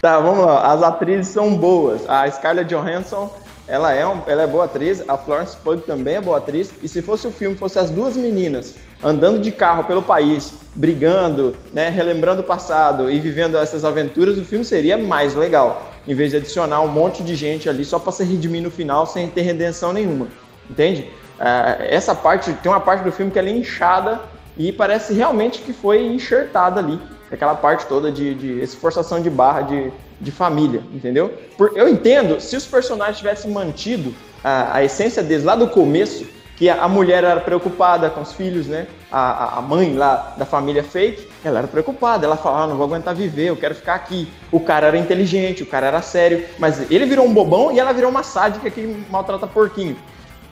[0.00, 0.72] Tá, vamos lá.
[0.72, 2.08] As atrizes são boas.
[2.08, 3.34] A Scarlett Johansson,
[3.68, 5.02] ela é, um- ela é boa atriz.
[5.06, 6.70] A Florence Pugh também é boa atriz.
[6.82, 11.54] E se fosse o filme, fosse as duas meninas andando de carro pelo país, brigando,
[11.72, 15.92] né, relembrando o passado e vivendo essas aventuras, o filme seria mais legal.
[16.06, 19.06] Em vez de adicionar um monte de gente ali só pra se redimir no final
[19.06, 20.26] sem ter redenção nenhuma.
[20.68, 21.10] Entende?
[21.38, 24.20] Ah, essa parte, tem uma parte do filme que ela é inchada
[24.56, 26.98] e parece realmente que foi enxertada ali.
[27.30, 31.32] Aquela parte toda de, de esforçação de barra de, de família, entendeu?
[31.56, 36.26] Por- eu entendo, se os personagens tivessem mantido a, a essência deles lá do começo,
[36.56, 38.88] que a, a mulher era preocupada com os filhos, né?
[39.12, 42.26] A, a- a mãe lá da família fake, ela era preocupada.
[42.26, 44.28] Ela falava, ah, não vou aguentar viver, eu quero ficar aqui.
[44.50, 47.92] O cara era inteligente, o cara era sério, mas ele virou um bobão e ela
[47.92, 49.96] virou uma sádica que maltrata porquinho.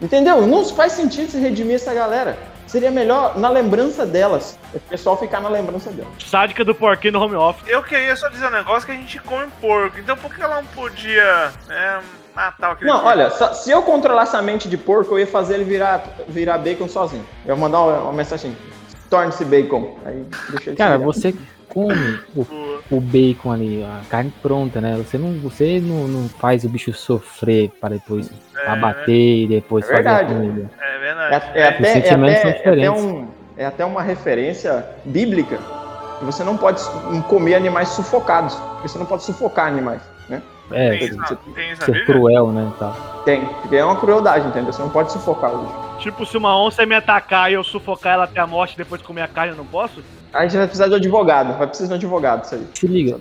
[0.01, 0.47] Entendeu?
[0.47, 2.39] Não faz sentido se redimir essa galera.
[2.67, 4.59] Seria melhor na lembrança delas.
[4.75, 6.13] O pessoal ficar na lembrança delas.
[6.19, 7.69] Sádica do porquinho no home office.
[7.69, 9.99] Eu queria só dizer um negócio que a gente come porco.
[9.99, 11.99] Então por que ela não podia é,
[12.35, 13.09] matar aquele Não, porco?
[13.09, 16.89] olha, se eu controlasse a mente de porco, eu ia fazer ele virar, virar bacon
[16.89, 17.25] sozinho.
[17.45, 18.61] Eu ia mandar uma, uma mensagem assim,
[19.09, 19.97] torne-se bacon.
[20.05, 21.35] Aí deixa ele Cara, você
[21.69, 22.47] come o,
[22.91, 24.97] o bacon ali, a carne pronta, né?
[24.97, 28.31] Você não, você não, não faz o bicho sofrer para depois
[28.67, 30.35] abater e depois É fazer a verdade.
[30.35, 30.71] comida.
[30.81, 31.35] É É, verdade.
[31.59, 33.03] é até, é, sentimentos até, é, até diferentes.
[33.03, 35.59] um, é até uma referência bíblica
[36.19, 36.83] que você não pode
[37.29, 38.55] comer animais sufocados.
[38.55, 40.42] Porque você não pode sufocar animais, né?
[40.73, 42.05] É, Tem você- isso, na- tem ser Bíblia?
[42.07, 42.73] cruel, né?
[42.79, 42.97] Tal.
[43.25, 44.73] Tem, porque é uma crueldade, entendeu?
[44.73, 45.87] Você não pode sufocar o bicho.
[45.99, 49.01] Tipo, se uma onça me atacar e eu sufocar ela até a morte e depois
[49.03, 50.03] comer a carne, eu não posso?
[50.33, 52.66] Aí você vai precisar de um advogado, vai precisar de um advogado isso aí.
[52.75, 53.19] Se liga,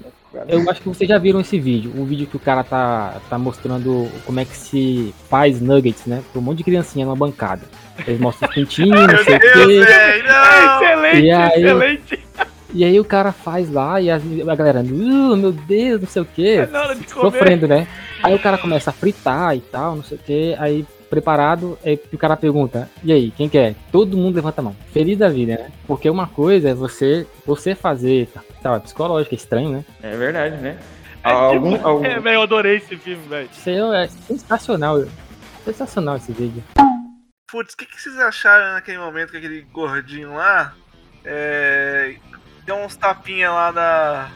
[0.47, 1.91] eu acho que vocês já viram esse vídeo.
[1.97, 6.21] O vídeo que o cara tá, tá mostrando como é que se faz nuggets, né?
[6.31, 7.61] Pra um monte de criancinha numa bancada.
[8.07, 9.47] Eles mostram os pintinhos, não sei o quê.
[9.47, 11.63] excelente, E aí?
[11.63, 12.19] excelente.
[12.73, 16.21] E aí o cara faz lá e as- a galera, uh, meu Deus, não sei
[16.21, 16.59] o quê.
[16.61, 17.07] É.
[17.07, 17.87] Sofrendo, né?
[18.21, 20.55] Aí o cara começa a fritar e tal, não sei o quê.
[20.59, 23.75] Aí, preparado, aí o cara pergunta, e aí, quem quer?
[23.91, 24.75] Todo mundo levanta a mão.
[24.91, 25.71] Feliz da vida, né?
[25.87, 29.85] Porque uma coisa é você, você fazer, tá, tá, é psicológico, é estranho, né?
[30.01, 30.77] É verdade, né?
[31.23, 33.49] É, Algum, tipo, algum- é, velho, eu adorei esse filme, velho.
[33.51, 35.03] Isso é sensacional.
[35.63, 36.63] Sensacional esse vídeo.
[37.49, 40.73] Putz, o que, que vocês acharam naquele momento que aquele gordinho lá
[41.23, 42.15] é,
[42.65, 44.29] deu uns tapinha lá da,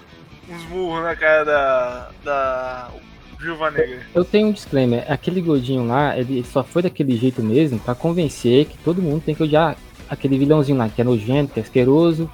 [0.49, 2.10] uns murros na cara da.
[2.23, 2.89] da.
[3.39, 3.99] Viúva Negra.
[4.13, 5.06] Eu tenho um disclaimer.
[5.10, 9.34] Aquele gordinho lá, ele só foi daquele jeito mesmo pra convencer que todo mundo tem
[9.34, 9.78] que odiar
[10.10, 12.30] aquele vilãozinho lá, que é nojento, que é asqueroso,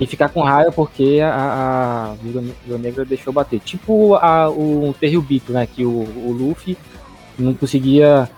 [0.00, 3.60] e ficar com raiva porque a, a Viúva Negra deixou bater.
[3.60, 5.66] Tipo a, o Terribito, né?
[5.66, 6.76] Que o, o Luffy
[7.38, 8.28] não conseguia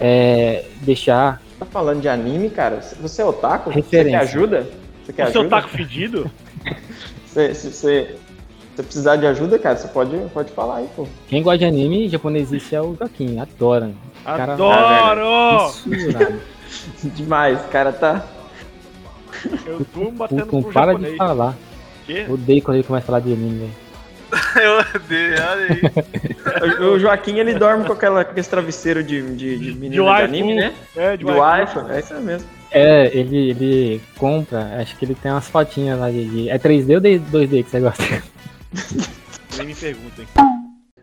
[0.00, 1.40] é, deixar.
[1.58, 2.80] Tá falando de anime, cara?
[3.00, 3.70] Você é otaku?
[3.70, 4.18] Referência.
[4.18, 4.70] Você quer ajuda?
[5.04, 5.56] Você quer O seu ajuda?
[5.56, 6.30] taco fedido?
[7.26, 8.16] Se se você
[8.78, 11.06] se precisar de ajuda, cara, você pode, pode falar aí, pô.
[11.28, 13.90] Quem gosta de anime japonesice é o Joaquim, adora.
[14.24, 15.72] Cara- Adoro!
[15.72, 16.40] Fissurado.
[17.14, 18.24] Demais, o cara tá.
[19.66, 21.16] Eu tô batendo pro para de japonês.
[21.16, 21.56] falar.
[22.06, 22.26] Quê?
[22.28, 23.88] Odeio quando ele começa a falar de anime, velho.
[24.62, 25.66] Eu odeio, olha
[26.70, 26.84] aí.
[26.94, 30.24] O Joaquim, ele dorme com, aquela, com esse travesseiro de, de, de menino de, waifu.
[30.24, 30.74] anime, né?
[30.96, 32.48] É, De de waifu, é isso mesmo.
[32.70, 36.24] É, ele, ele compra, acho que ele tem umas fotinhas lá de.
[36.26, 38.22] de- É 3D ou 2D que você gosta?
[39.56, 40.26] Nem me perguntem.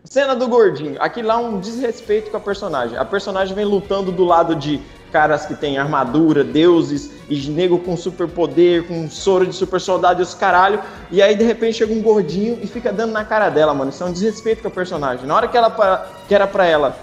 [0.04, 0.96] Cena do gordinho.
[1.00, 2.96] Aqui lá um desrespeito com a personagem.
[2.96, 7.96] A personagem vem lutando do lado de caras que têm armadura, deuses, e nego com
[7.96, 10.80] superpoder, com soro de super soldado e os caralho.
[11.10, 13.90] E aí de repente chega um gordinho e fica dando na cara dela, mano.
[13.90, 15.26] Isso é um desrespeito com a personagem.
[15.26, 16.96] Na hora que ela pa- que era pra ela,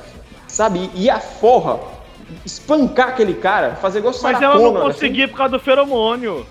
[0.47, 1.79] sabe, ir a forra,
[2.45, 4.85] espancar aquele cara, fazer igual Mas ela não assim.
[4.93, 6.45] conseguia por causa do feromônio.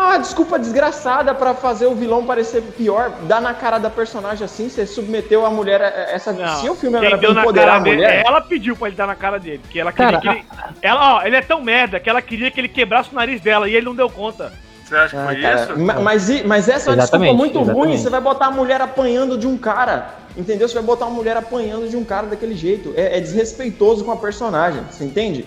[0.00, 4.68] Ah, desculpa desgraçada pra fazer o vilão parecer pior, dar na cara da personagem assim,
[4.68, 6.32] você submeteu a mulher a essa.
[6.32, 6.60] Não.
[6.60, 8.22] Se o filme Quem era pra deu na empoderar cara a dele, mulher.
[8.24, 9.58] ela pediu pra ele dar na cara dele.
[9.58, 10.44] Porque ela queria Cara, que ele.
[10.80, 13.68] Ela, ó, ele é tão merda que ela queria que ele quebrasse o nariz dela
[13.68, 14.52] e ele não deu conta.
[14.84, 15.78] Você acha que Ah, foi cara, isso?
[15.80, 17.70] ma- mas, mas essa é uma desculpa Exatamente, muito ruim.
[17.72, 18.00] exatamente.
[18.02, 20.14] Você vai botar a mulher apanhando de um cara.
[20.36, 20.68] Entendeu?
[20.68, 22.94] Você vai botar uma mulher apanhando de um cara daquele jeito.
[22.96, 24.80] É, é desrespeitoso com a personagem.
[24.90, 25.44] Você entende?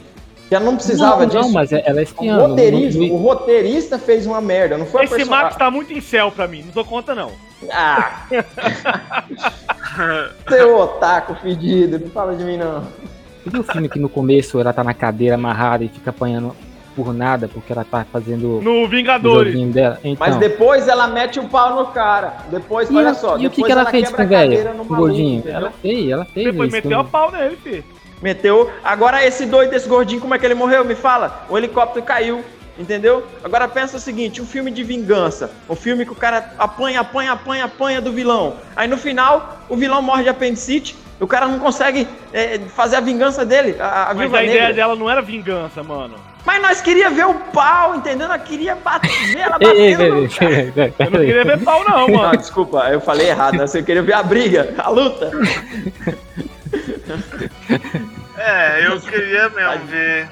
[0.51, 1.39] Que ela não precisava não, disso.
[1.43, 2.35] não, mas é- ela é O espiã.
[2.35, 5.45] não- roteirismo, não- o roteirista fez uma merda, não foi a Esse personagem.
[5.45, 7.31] Max tá muito em céu pra mim, não dou conta não.
[7.71, 8.25] Ah!
[10.49, 12.81] Seu otaku fedido, não fala de mim não.
[12.81, 16.53] Você viu o filme que no começo ela tá na cadeira amarrada e fica apanhando
[16.97, 19.55] por nada porque ela tá fazendo No o Vingadores.
[19.71, 19.99] dela?
[20.03, 22.33] Então, Mas depois ela mete o pau no cara.
[22.51, 23.37] Depois, e, olha o- só.
[23.37, 24.81] e o que, que ela, fez com o a velho?
[24.81, 25.43] O gordinho?
[25.47, 26.83] Ela fez, ela fez Depois isso.
[26.83, 27.85] meteu a pau nele, filho.
[28.21, 28.71] Meteu.
[28.83, 30.85] Agora esse doido desse gordinho, como é que ele morreu?
[30.85, 31.45] Me fala.
[31.49, 32.43] O helicóptero caiu.
[32.79, 33.27] Entendeu?
[33.43, 37.33] Agora pensa o seguinte, um filme de vingança, um filme que o cara apanha, apanha,
[37.33, 38.55] apanha, apanha do vilão.
[38.75, 43.01] Aí no final, o vilão morre de apendicite, o cara não consegue é, fazer a
[43.01, 44.73] vingança dele, a, a Mas a ideia negra.
[44.73, 46.15] dela não era vingança, mano.
[46.45, 48.27] Mas nós queria ver o pau, entendeu?
[48.29, 50.49] Nós queria bater, ver ela Ei, ei, batendo peraí, cara.
[50.49, 52.37] peraí, peraí, Eu não queria ver pau não, Não, mano.
[52.37, 53.67] desculpa, eu falei errado, né?
[53.67, 55.29] Você queria ver a briga, a luta.
[58.41, 60.29] É, eu queria mesmo ver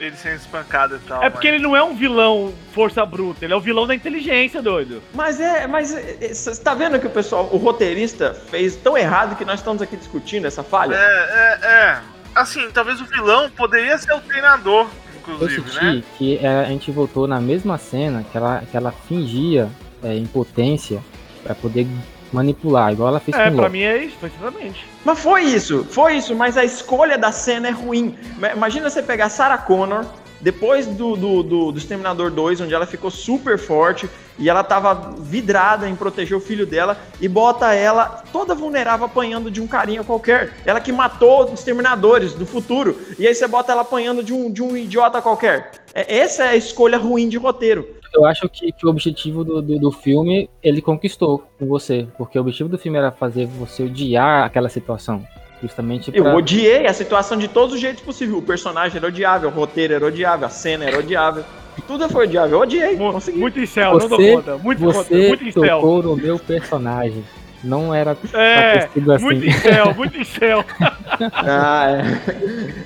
[0.00, 1.22] ele sendo espancado e tal.
[1.22, 4.62] É porque ele não é um vilão força bruta, ele é o vilão da inteligência,
[4.62, 5.02] doido.
[5.14, 9.44] Mas é, mas você tá vendo que o pessoal, o roteirista fez tão errado que
[9.44, 10.94] nós estamos aqui discutindo essa falha?
[10.96, 12.00] É, é, é.
[12.34, 14.86] Assim, talvez o vilão poderia ser o treinador,
[15.26, 16.02] Eu inclusive, senti né?
[16.16, 19.68] que é, a gente voltou na mesma cena que ela, que ela fingia
[20.02, 21.02] é, impotência
[21.42, 21.86] pra poder
[22.32, 23.72] manipular, igual ela fez É, com o pra Loki.
[23.72, 24.86] mim é isso, precisamente.
[25.04, 28.16] Mas foi isso, foi isso, mas a escolha da cena é ruim.
[28.38, 30.04] Ma- Imagina você pegar Sarah Connor,
[30.40, 35.12] depois do, do, do, do Exterminador 2, onde ela ficou super forte e ela tava
[35.18, 40.02] vidrada em proteger o filho dela, e bota ela toda vulnerável apanhando de um carinha
[40.02, 40.54] qualquer.
[40.64, 44.50] Ela que matou os Exterminadores do futuro, e aí você bota ela apanhando de um,
[44.50, 45.72] de um idiota qualquer.
[45.92, 47.86] É, essa é a escolha ruim de roteiro.
[48.12, 52.36] Eu acho que, que o objetivo do, do, do filme ele conquistou com você, porque
[52.38, 55.24] o objetivo do filme era fazer você odiar aquela situação,
[55.62, 56.34] justamente Eu pra...
[56.36, 58.36] odiei a situação de todos os jeitos possíveis.
[58.38, 61.44] O personagem era odiável, o roteiro era odiável, a cena era odiável.
[61.86, 62.58] Tudo foi odiável.
[62.58, 63.38] Eu odiei, Mu- consegui.
[63.38, 64.58] Muito em céu, não dou Você, conta.
[64.58, 65.62] Muito, conta, você muito em céu.
[65.80, 67.24] tocou no meu personagem.
[67.62, 69.00] Não era É, assim.
[69.20, 70.64] muito em céu, muito em céu.
[71.34, 71.86] Ah,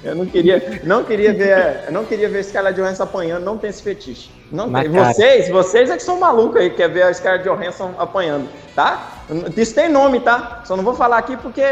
[0.03, 0.09] é.
[0.09, 3.57] Eu não queria, não queria ver, eu não queria ver a Scarlett Johansson apanhando, não
[3.57, 4.29] tem esse fetiche.
[4.51, 4.89] Não tem.
[4.89, 9.09] Vocês, vocês é que são malucos aí, que quer ver a Scarlett Johansson apanhando, tá?
[9.57, 10.63] Isso tem nome, tá?
[10.65, 11.63] Só não vou falar aqui porque,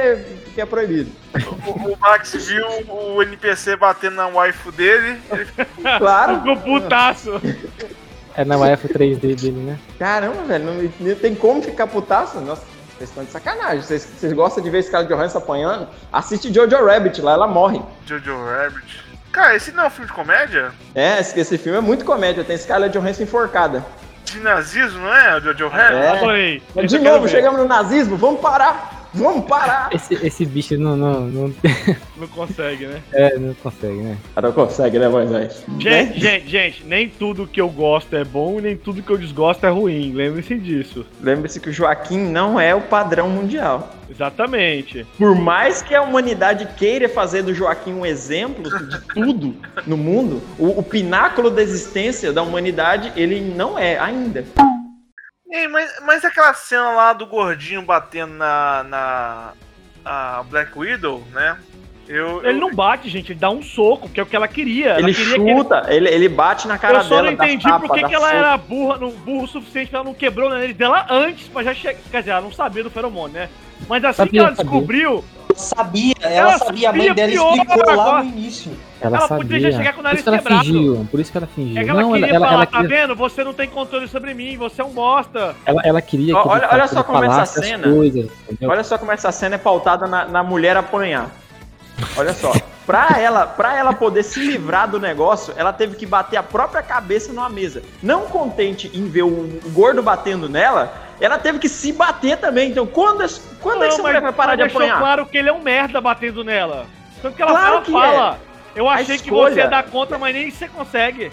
[0.44, 1.10] porque é proibido.
[1.66, 5.18] O, o Max viu o NPC batendo na waifu dele.
[5.32, 5.46] Ele
[5.98, 6.36] Claro.
[6.38, 7.40] Ficou putaço.
[8.36, 9.78] É na UF 3D dele, né?
[9.98, 12.40] Caramba, velho, não, não tem como ficar putaço.
[12.40, 12.62] Nossa,
[13.02, 13.82] vocês estão de sacanagem.
[13.82, 15.88] Vocês, vocês gostam de ver Scarlett Johansson apanhando?
[16.12, 17.82] Assiste Jojo Rabbit, lá ela morre.
[18.06, 19.02] Jojo Rabbit.
[19.32, 20.72] Cara, esse não é um filme de comédia?
[20.94, 22.44] É, esse, esse filme é muito comédia.
[22.44, 23.84] Tem Scarlett Johansson enforcada.
[24.24, 25.36] De nazismo, não é?
[25.36, 25.94] O Jojo Rabbit?
[25.94, 26.08] É.
[26.10, 26.62] Adorei.
[26.76, 29.01] Esse de novo, chegamos no nazismo, vamos parar.
[29.14, 29.90] Vamos parar!
[29.92, 31.54] Esse, esse bicho não, não, não,
[32.16, 33.02] Não consegue, né?
[33.12, 34.16] é, não consegue, né?
[34.34, 35.64] Cara, não consegue, né, Moisés?
[35.78, 39.18] Gente, gente, gente, nem tudo que eu gosto é bom e nem tudo que eu
[39.18, 40.12] desgosto é ruim.
[40.12, 41.04] Lembre-se disso.
[41.20, 43.92] Lembre-se que o Joaquim não é o padrão mundial.
[44.08, 45.06] Exatamente.
[45.18, 49.56] Por mais que a humanidade queira fazer do Joaquim um exemplo de tudo
[49.86, 54.44] no mundo, o, o pináculo da existência da humanidade, ele não é ainda.
[55.52, 58.82] Ei, mas, mas aquela cena lá do gordinho batendo na.
[58.84, 59.52] na.
[60.04, 61.56] a Black Widow, né?
[62.08, 64.48] Eu, Ele eu- não bate, gente, ele dá um soco, que é o que ela
[64.48, 64.90] queria.
[64.90, 67.22] Ela ele queria que ele- chuta, ele, ele bate na cara Eu só dela.
[67.22, 68.36] não entendi tapa, por que, que ela soco.
[68.36, 71.62] era burra, não, burro o suficiente pra ela não quebrou o nariz dela antes, pra
[71.62, 72.00] já chegar.
[72.10, 73.48] Quer dizer, ela não sabia do feromônio, né?
[73.88, 74.64] Mas assim que Sabia, ela sabia.
[74.64, 75.24] descobriu,
[75.54, 78.22] Sabia, ela, Ela sabia, a mãe dela explicou lá agora.
[78.24, 78.72] no início.
[79.02, 79.44] Ela, Ela sabia.
[79.44, 80.64] podia já chegar com o por nariz isso que ela quebrado.
[80.64, 81.08] fingiu.
[81.10, 81.80] Por isso que ela fingiu.
[81.80, 83.16] é que ela não, queria ela, falar, ela, tá queria, vendo?
[83.16, 85.54] Você não tem controle sobre mim, você é um bosta.
[85.66, 88.70] ela, ela queria que olha- ele olha só como essa cena- Coisas, entendeu?
[88.70, 91.28] Olha só como essa cena é pautada na, na mulher apanhar.
[92.16, 92.52] Olha só.
[92.86, 96.82] Pra ela, pra ela poder se livrar do negócio, ela teve que bater a própria
[96.82, 97.80] cabeça numa mesa.
[98.02, 102.70] Não contente em ver o, o gordo batendo nela, ela teve que se bater também.
[102.70, 103.24] Então, quando,
[103.60, 104.98] quando é que essa mulher vai parar de deixou apanhar?
[104.98, 106.86] claro que ele é um merda batendo nela.
[107.22, 108.38] Tanto que ela, Claro ela que fala.
[108.74, 111.30] Eu achei que escolha- você ia dar conta, mas nem você consegue.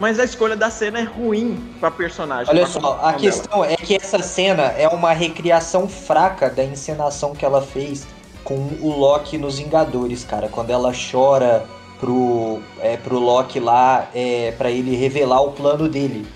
[0.00, 2.48] Mas a escolha da cena é ruim pra personagem.
[2.52, 3.12] Olha pra só, a dela.
[3.14, 8.06] questão é que essa cena é uma recriação fraca da encenação que ela fez
[8.42, 10.48] com o Loki nos Vingadores, cara.
[10.48, 11.64] Quando ela chora
[12.00, 16.26] pro, é, pro Loki lá, é, para ele revelar o plano dele.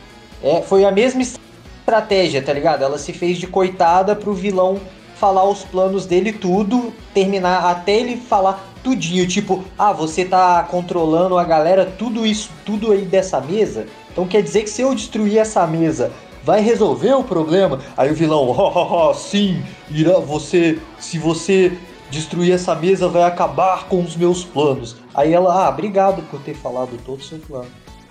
[0.43, 2.83] É, foi a mesma estratégia, tá ligado?
[2.83, 4.81] Ela se fez de coitada pro vilão
[5.17, 11.37] falar os planos dele tudo, terminar até ele falar tudinho, tipo, ah, você tá controlando
[11.37, 13.87] a galera, tudo isso, tudo aí dessa mesa.
[14.11, 16.11] Então quer dizer que se eu destruir essa mesa,
[16.43, 17.81] vai resolver o problema?
[17.97, 21.77] Aí o vilão, hahaha, sim, irá, você, se você
[22.11, 24.97] destruir essa mesa, vai acabar com os meus planos.
[25.15, 27.69] Aí ela, ah, obrigado por ter falado todo o seu plano.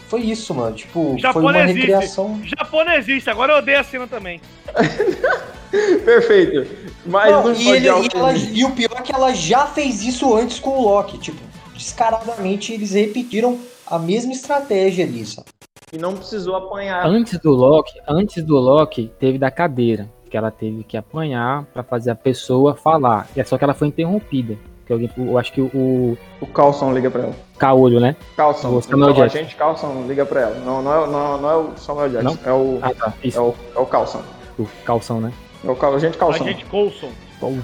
[0.08, 0.76] Foi isso, mano.
[0.76, 2.40] Tipo, foi uma recriação.
[2.44, 4.40] Japonesista, agora eu odeio a cena também.
[6.06, 6.68] Perfeito.
[7.06, 10.04] Mas Não, não, e, ele- e ela- e o pior é que ela já fez
[10.04, 11.18] isso antes com o Loki.
[11.18, 11.40] Tipo,
[11.74, 15.48] descaradamente eles repetiram a mesma estratégia ali, sabe?
[15.94, 17.06] E não precisou apanhar.
[17.06, 21.82] Antes do Loki, antes do Loki, teve da cadeira, que ela teve que apanhar pra
[21.84, 23.28] fazer a pessoa falar.
[23.36, 24.58] E é só que ela foi interrompida.
[24.86, 27.36] Que alguém, eu acho que o O Carlson liga pra ela.
[27.58, 28.16] Caolho, né?
[28.38, 29.38] Carlson, O Samuel o Jackson.
[29.40, 30.56] agente Carlson liga pra ela.
[30.66, 33.14] Não, não, é, não, não é o Samuel Jackson, é o, Ah, tá.
[33.22, 34.22] é Isso, o, é o Carlson.
[34.58, 35.32] O calção, né?
[35.64, 36.18] É o Cal- agente.
[36.22, 37.12] A gente Coulson.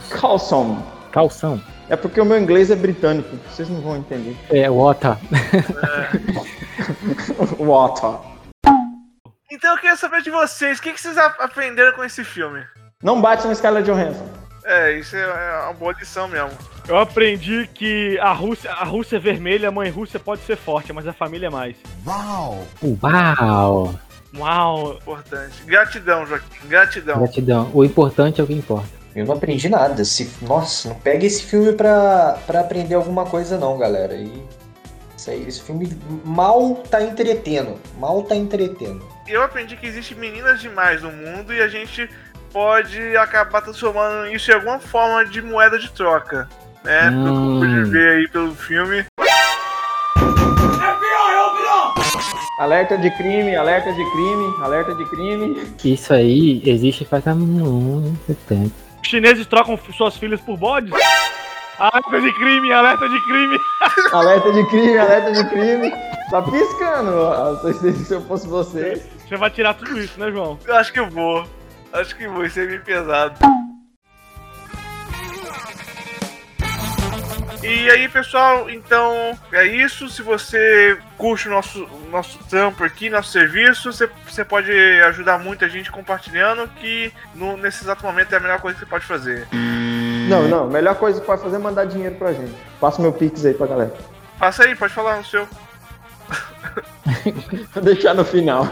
[0.10, 0.84] Carlson.
[1.12, 1.62] Calção.
[1.90, 4.36] É porque o meu inglês é britânico, vocês não vão entender.
[4.50, 5.20] É, o Ota.
[7.60, 8.20] O Otto.
[9.52, 12.64] Então eu queria saber de vocês, o que, que vocês aprenderam com esse filme?
[13.02, 14.28] Não bate na Scarlett Johansson.
[14.66, 16.50] É, isso é uma boa lição mesmo.
[16.88, 20.92] Eu aprendi que a Rússia, a Rússia é vermelha, a mãe Rússia pode ser forte,
[20.94, 21.76] mas a família é mais.
[22.06, 22.66] Uau!
[23.02, 23.94] Uau!
[24.34, 25.64] Importante.
[25.66, 26.68] Gratidão, Joaquim.
[26.68, 27.18] Gratidão.
[27.20, 27.72] Gratidão.
[27.74, 28.90] O importante é o que importa.
[29.16, 30.04] Eu não aprendi nada.
[30.04, 34.16] Se, nossa, não pega esse filme pra, pra aprender alguma coisa, não, galera.
[34.16, 34.44] E,
[35.16, 37.80] isso aí, esse filme mal tá entretendo.
[38.00, 39.08] Mal tá entretendo.
[39.28, 42.10] Eu aprendi que existe meninas demais no mundo e a gente
[42.52, 46.50] pode acabar transformando isso em alguma forma de moeda de troca.
[46.84, 47.10] Né?
[47.10, 47.60] Pelo que eu Hum.
[47.60, 49.06] pude ver aí pelo filme.
[52.60, 55.68] Alerta de crime, alerta de crime, alerta de crime.
[55.84, 58.72] Isso aí existe faz há muito tempo.
[59.02, 60.94] Os chineses trocam suas filhas por bodes?
[61.80, 63.60] Alerta de crime, alerta de crime.
[64.14, 65.92] Alerta de crime, alerta de crime.
[66.30, 67.74] Tá piscando.
[67.80, 69.04] Se se eu fosse você.
[69.28, 70.58] Você vai tirar tudo isso, né, João?
[70.66, 71.46] Eu acho que eu vou.
[71.92, 73.36] Acho que vou, isso é meio pesado.
[77.64, 80.10] E aí, pessoal, então é isso.
[80.10, 84.72] Se você curte o nosso, nosso trampo aqui, nosso serviço, você, você pode
[85.08, 88.84] ajudar muito a gente compartilhando, que no- nesse exato momento é a melhor coisa que
[88.84, 89.48] você pode fazer.
[89.54, 90.68] Não, não.
[90.68, 92.54] Melhor coisa que pode fazer é mandar dinheiro pra gente.
[92.82, 93.94] Passa o meu pix aí pra galera.
[94.38, 95.48] Passa aí, pode falar no seu.
[97.74, 98.68] Vou deixar no final.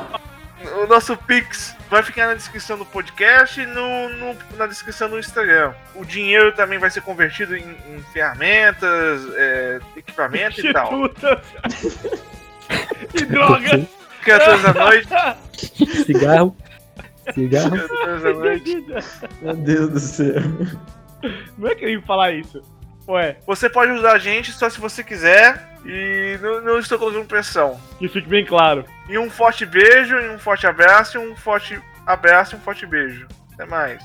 [0.84, 5.20] O nosso Pix vai ficar na descrição do podcast e no, no- na descrição do
[5.20, 5.74] Instagram.
[5.94, 10.90] O dinheiro também vai ser convertido em, em ferramentas, é, equipamento e tal.
[13.14, 13.86] E droga.
[14.24, 15.08] 14 da noite.
[16.06, 16.56] Cigarro.
[17.34, 17.72] Cigarro.
[17.72, 18.86] 14 da noite.
[19.42, 20.36] Meu Deus do céu.
[21.58, 22.62] Não é crime falar isso.
[23.08, 25.70] Ué, Você pode ajudar a gente só se você quiser.
[25.86, 27.78] E não, não estou colocando pressão.
[28.00, 28.86] que fique bem claro.
[29.12, 32.86] E um forte beijo, e um forte abraço, e um forte abraço, e um forte
[32.86, 33.28] beijo.
[33.54, 34.02] Até mais.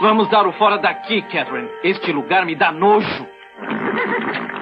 [0.00, 1.70] Vamos dar o fora daqui, Catherine.
[1.84, 3.28] Este lugar me dá nojo.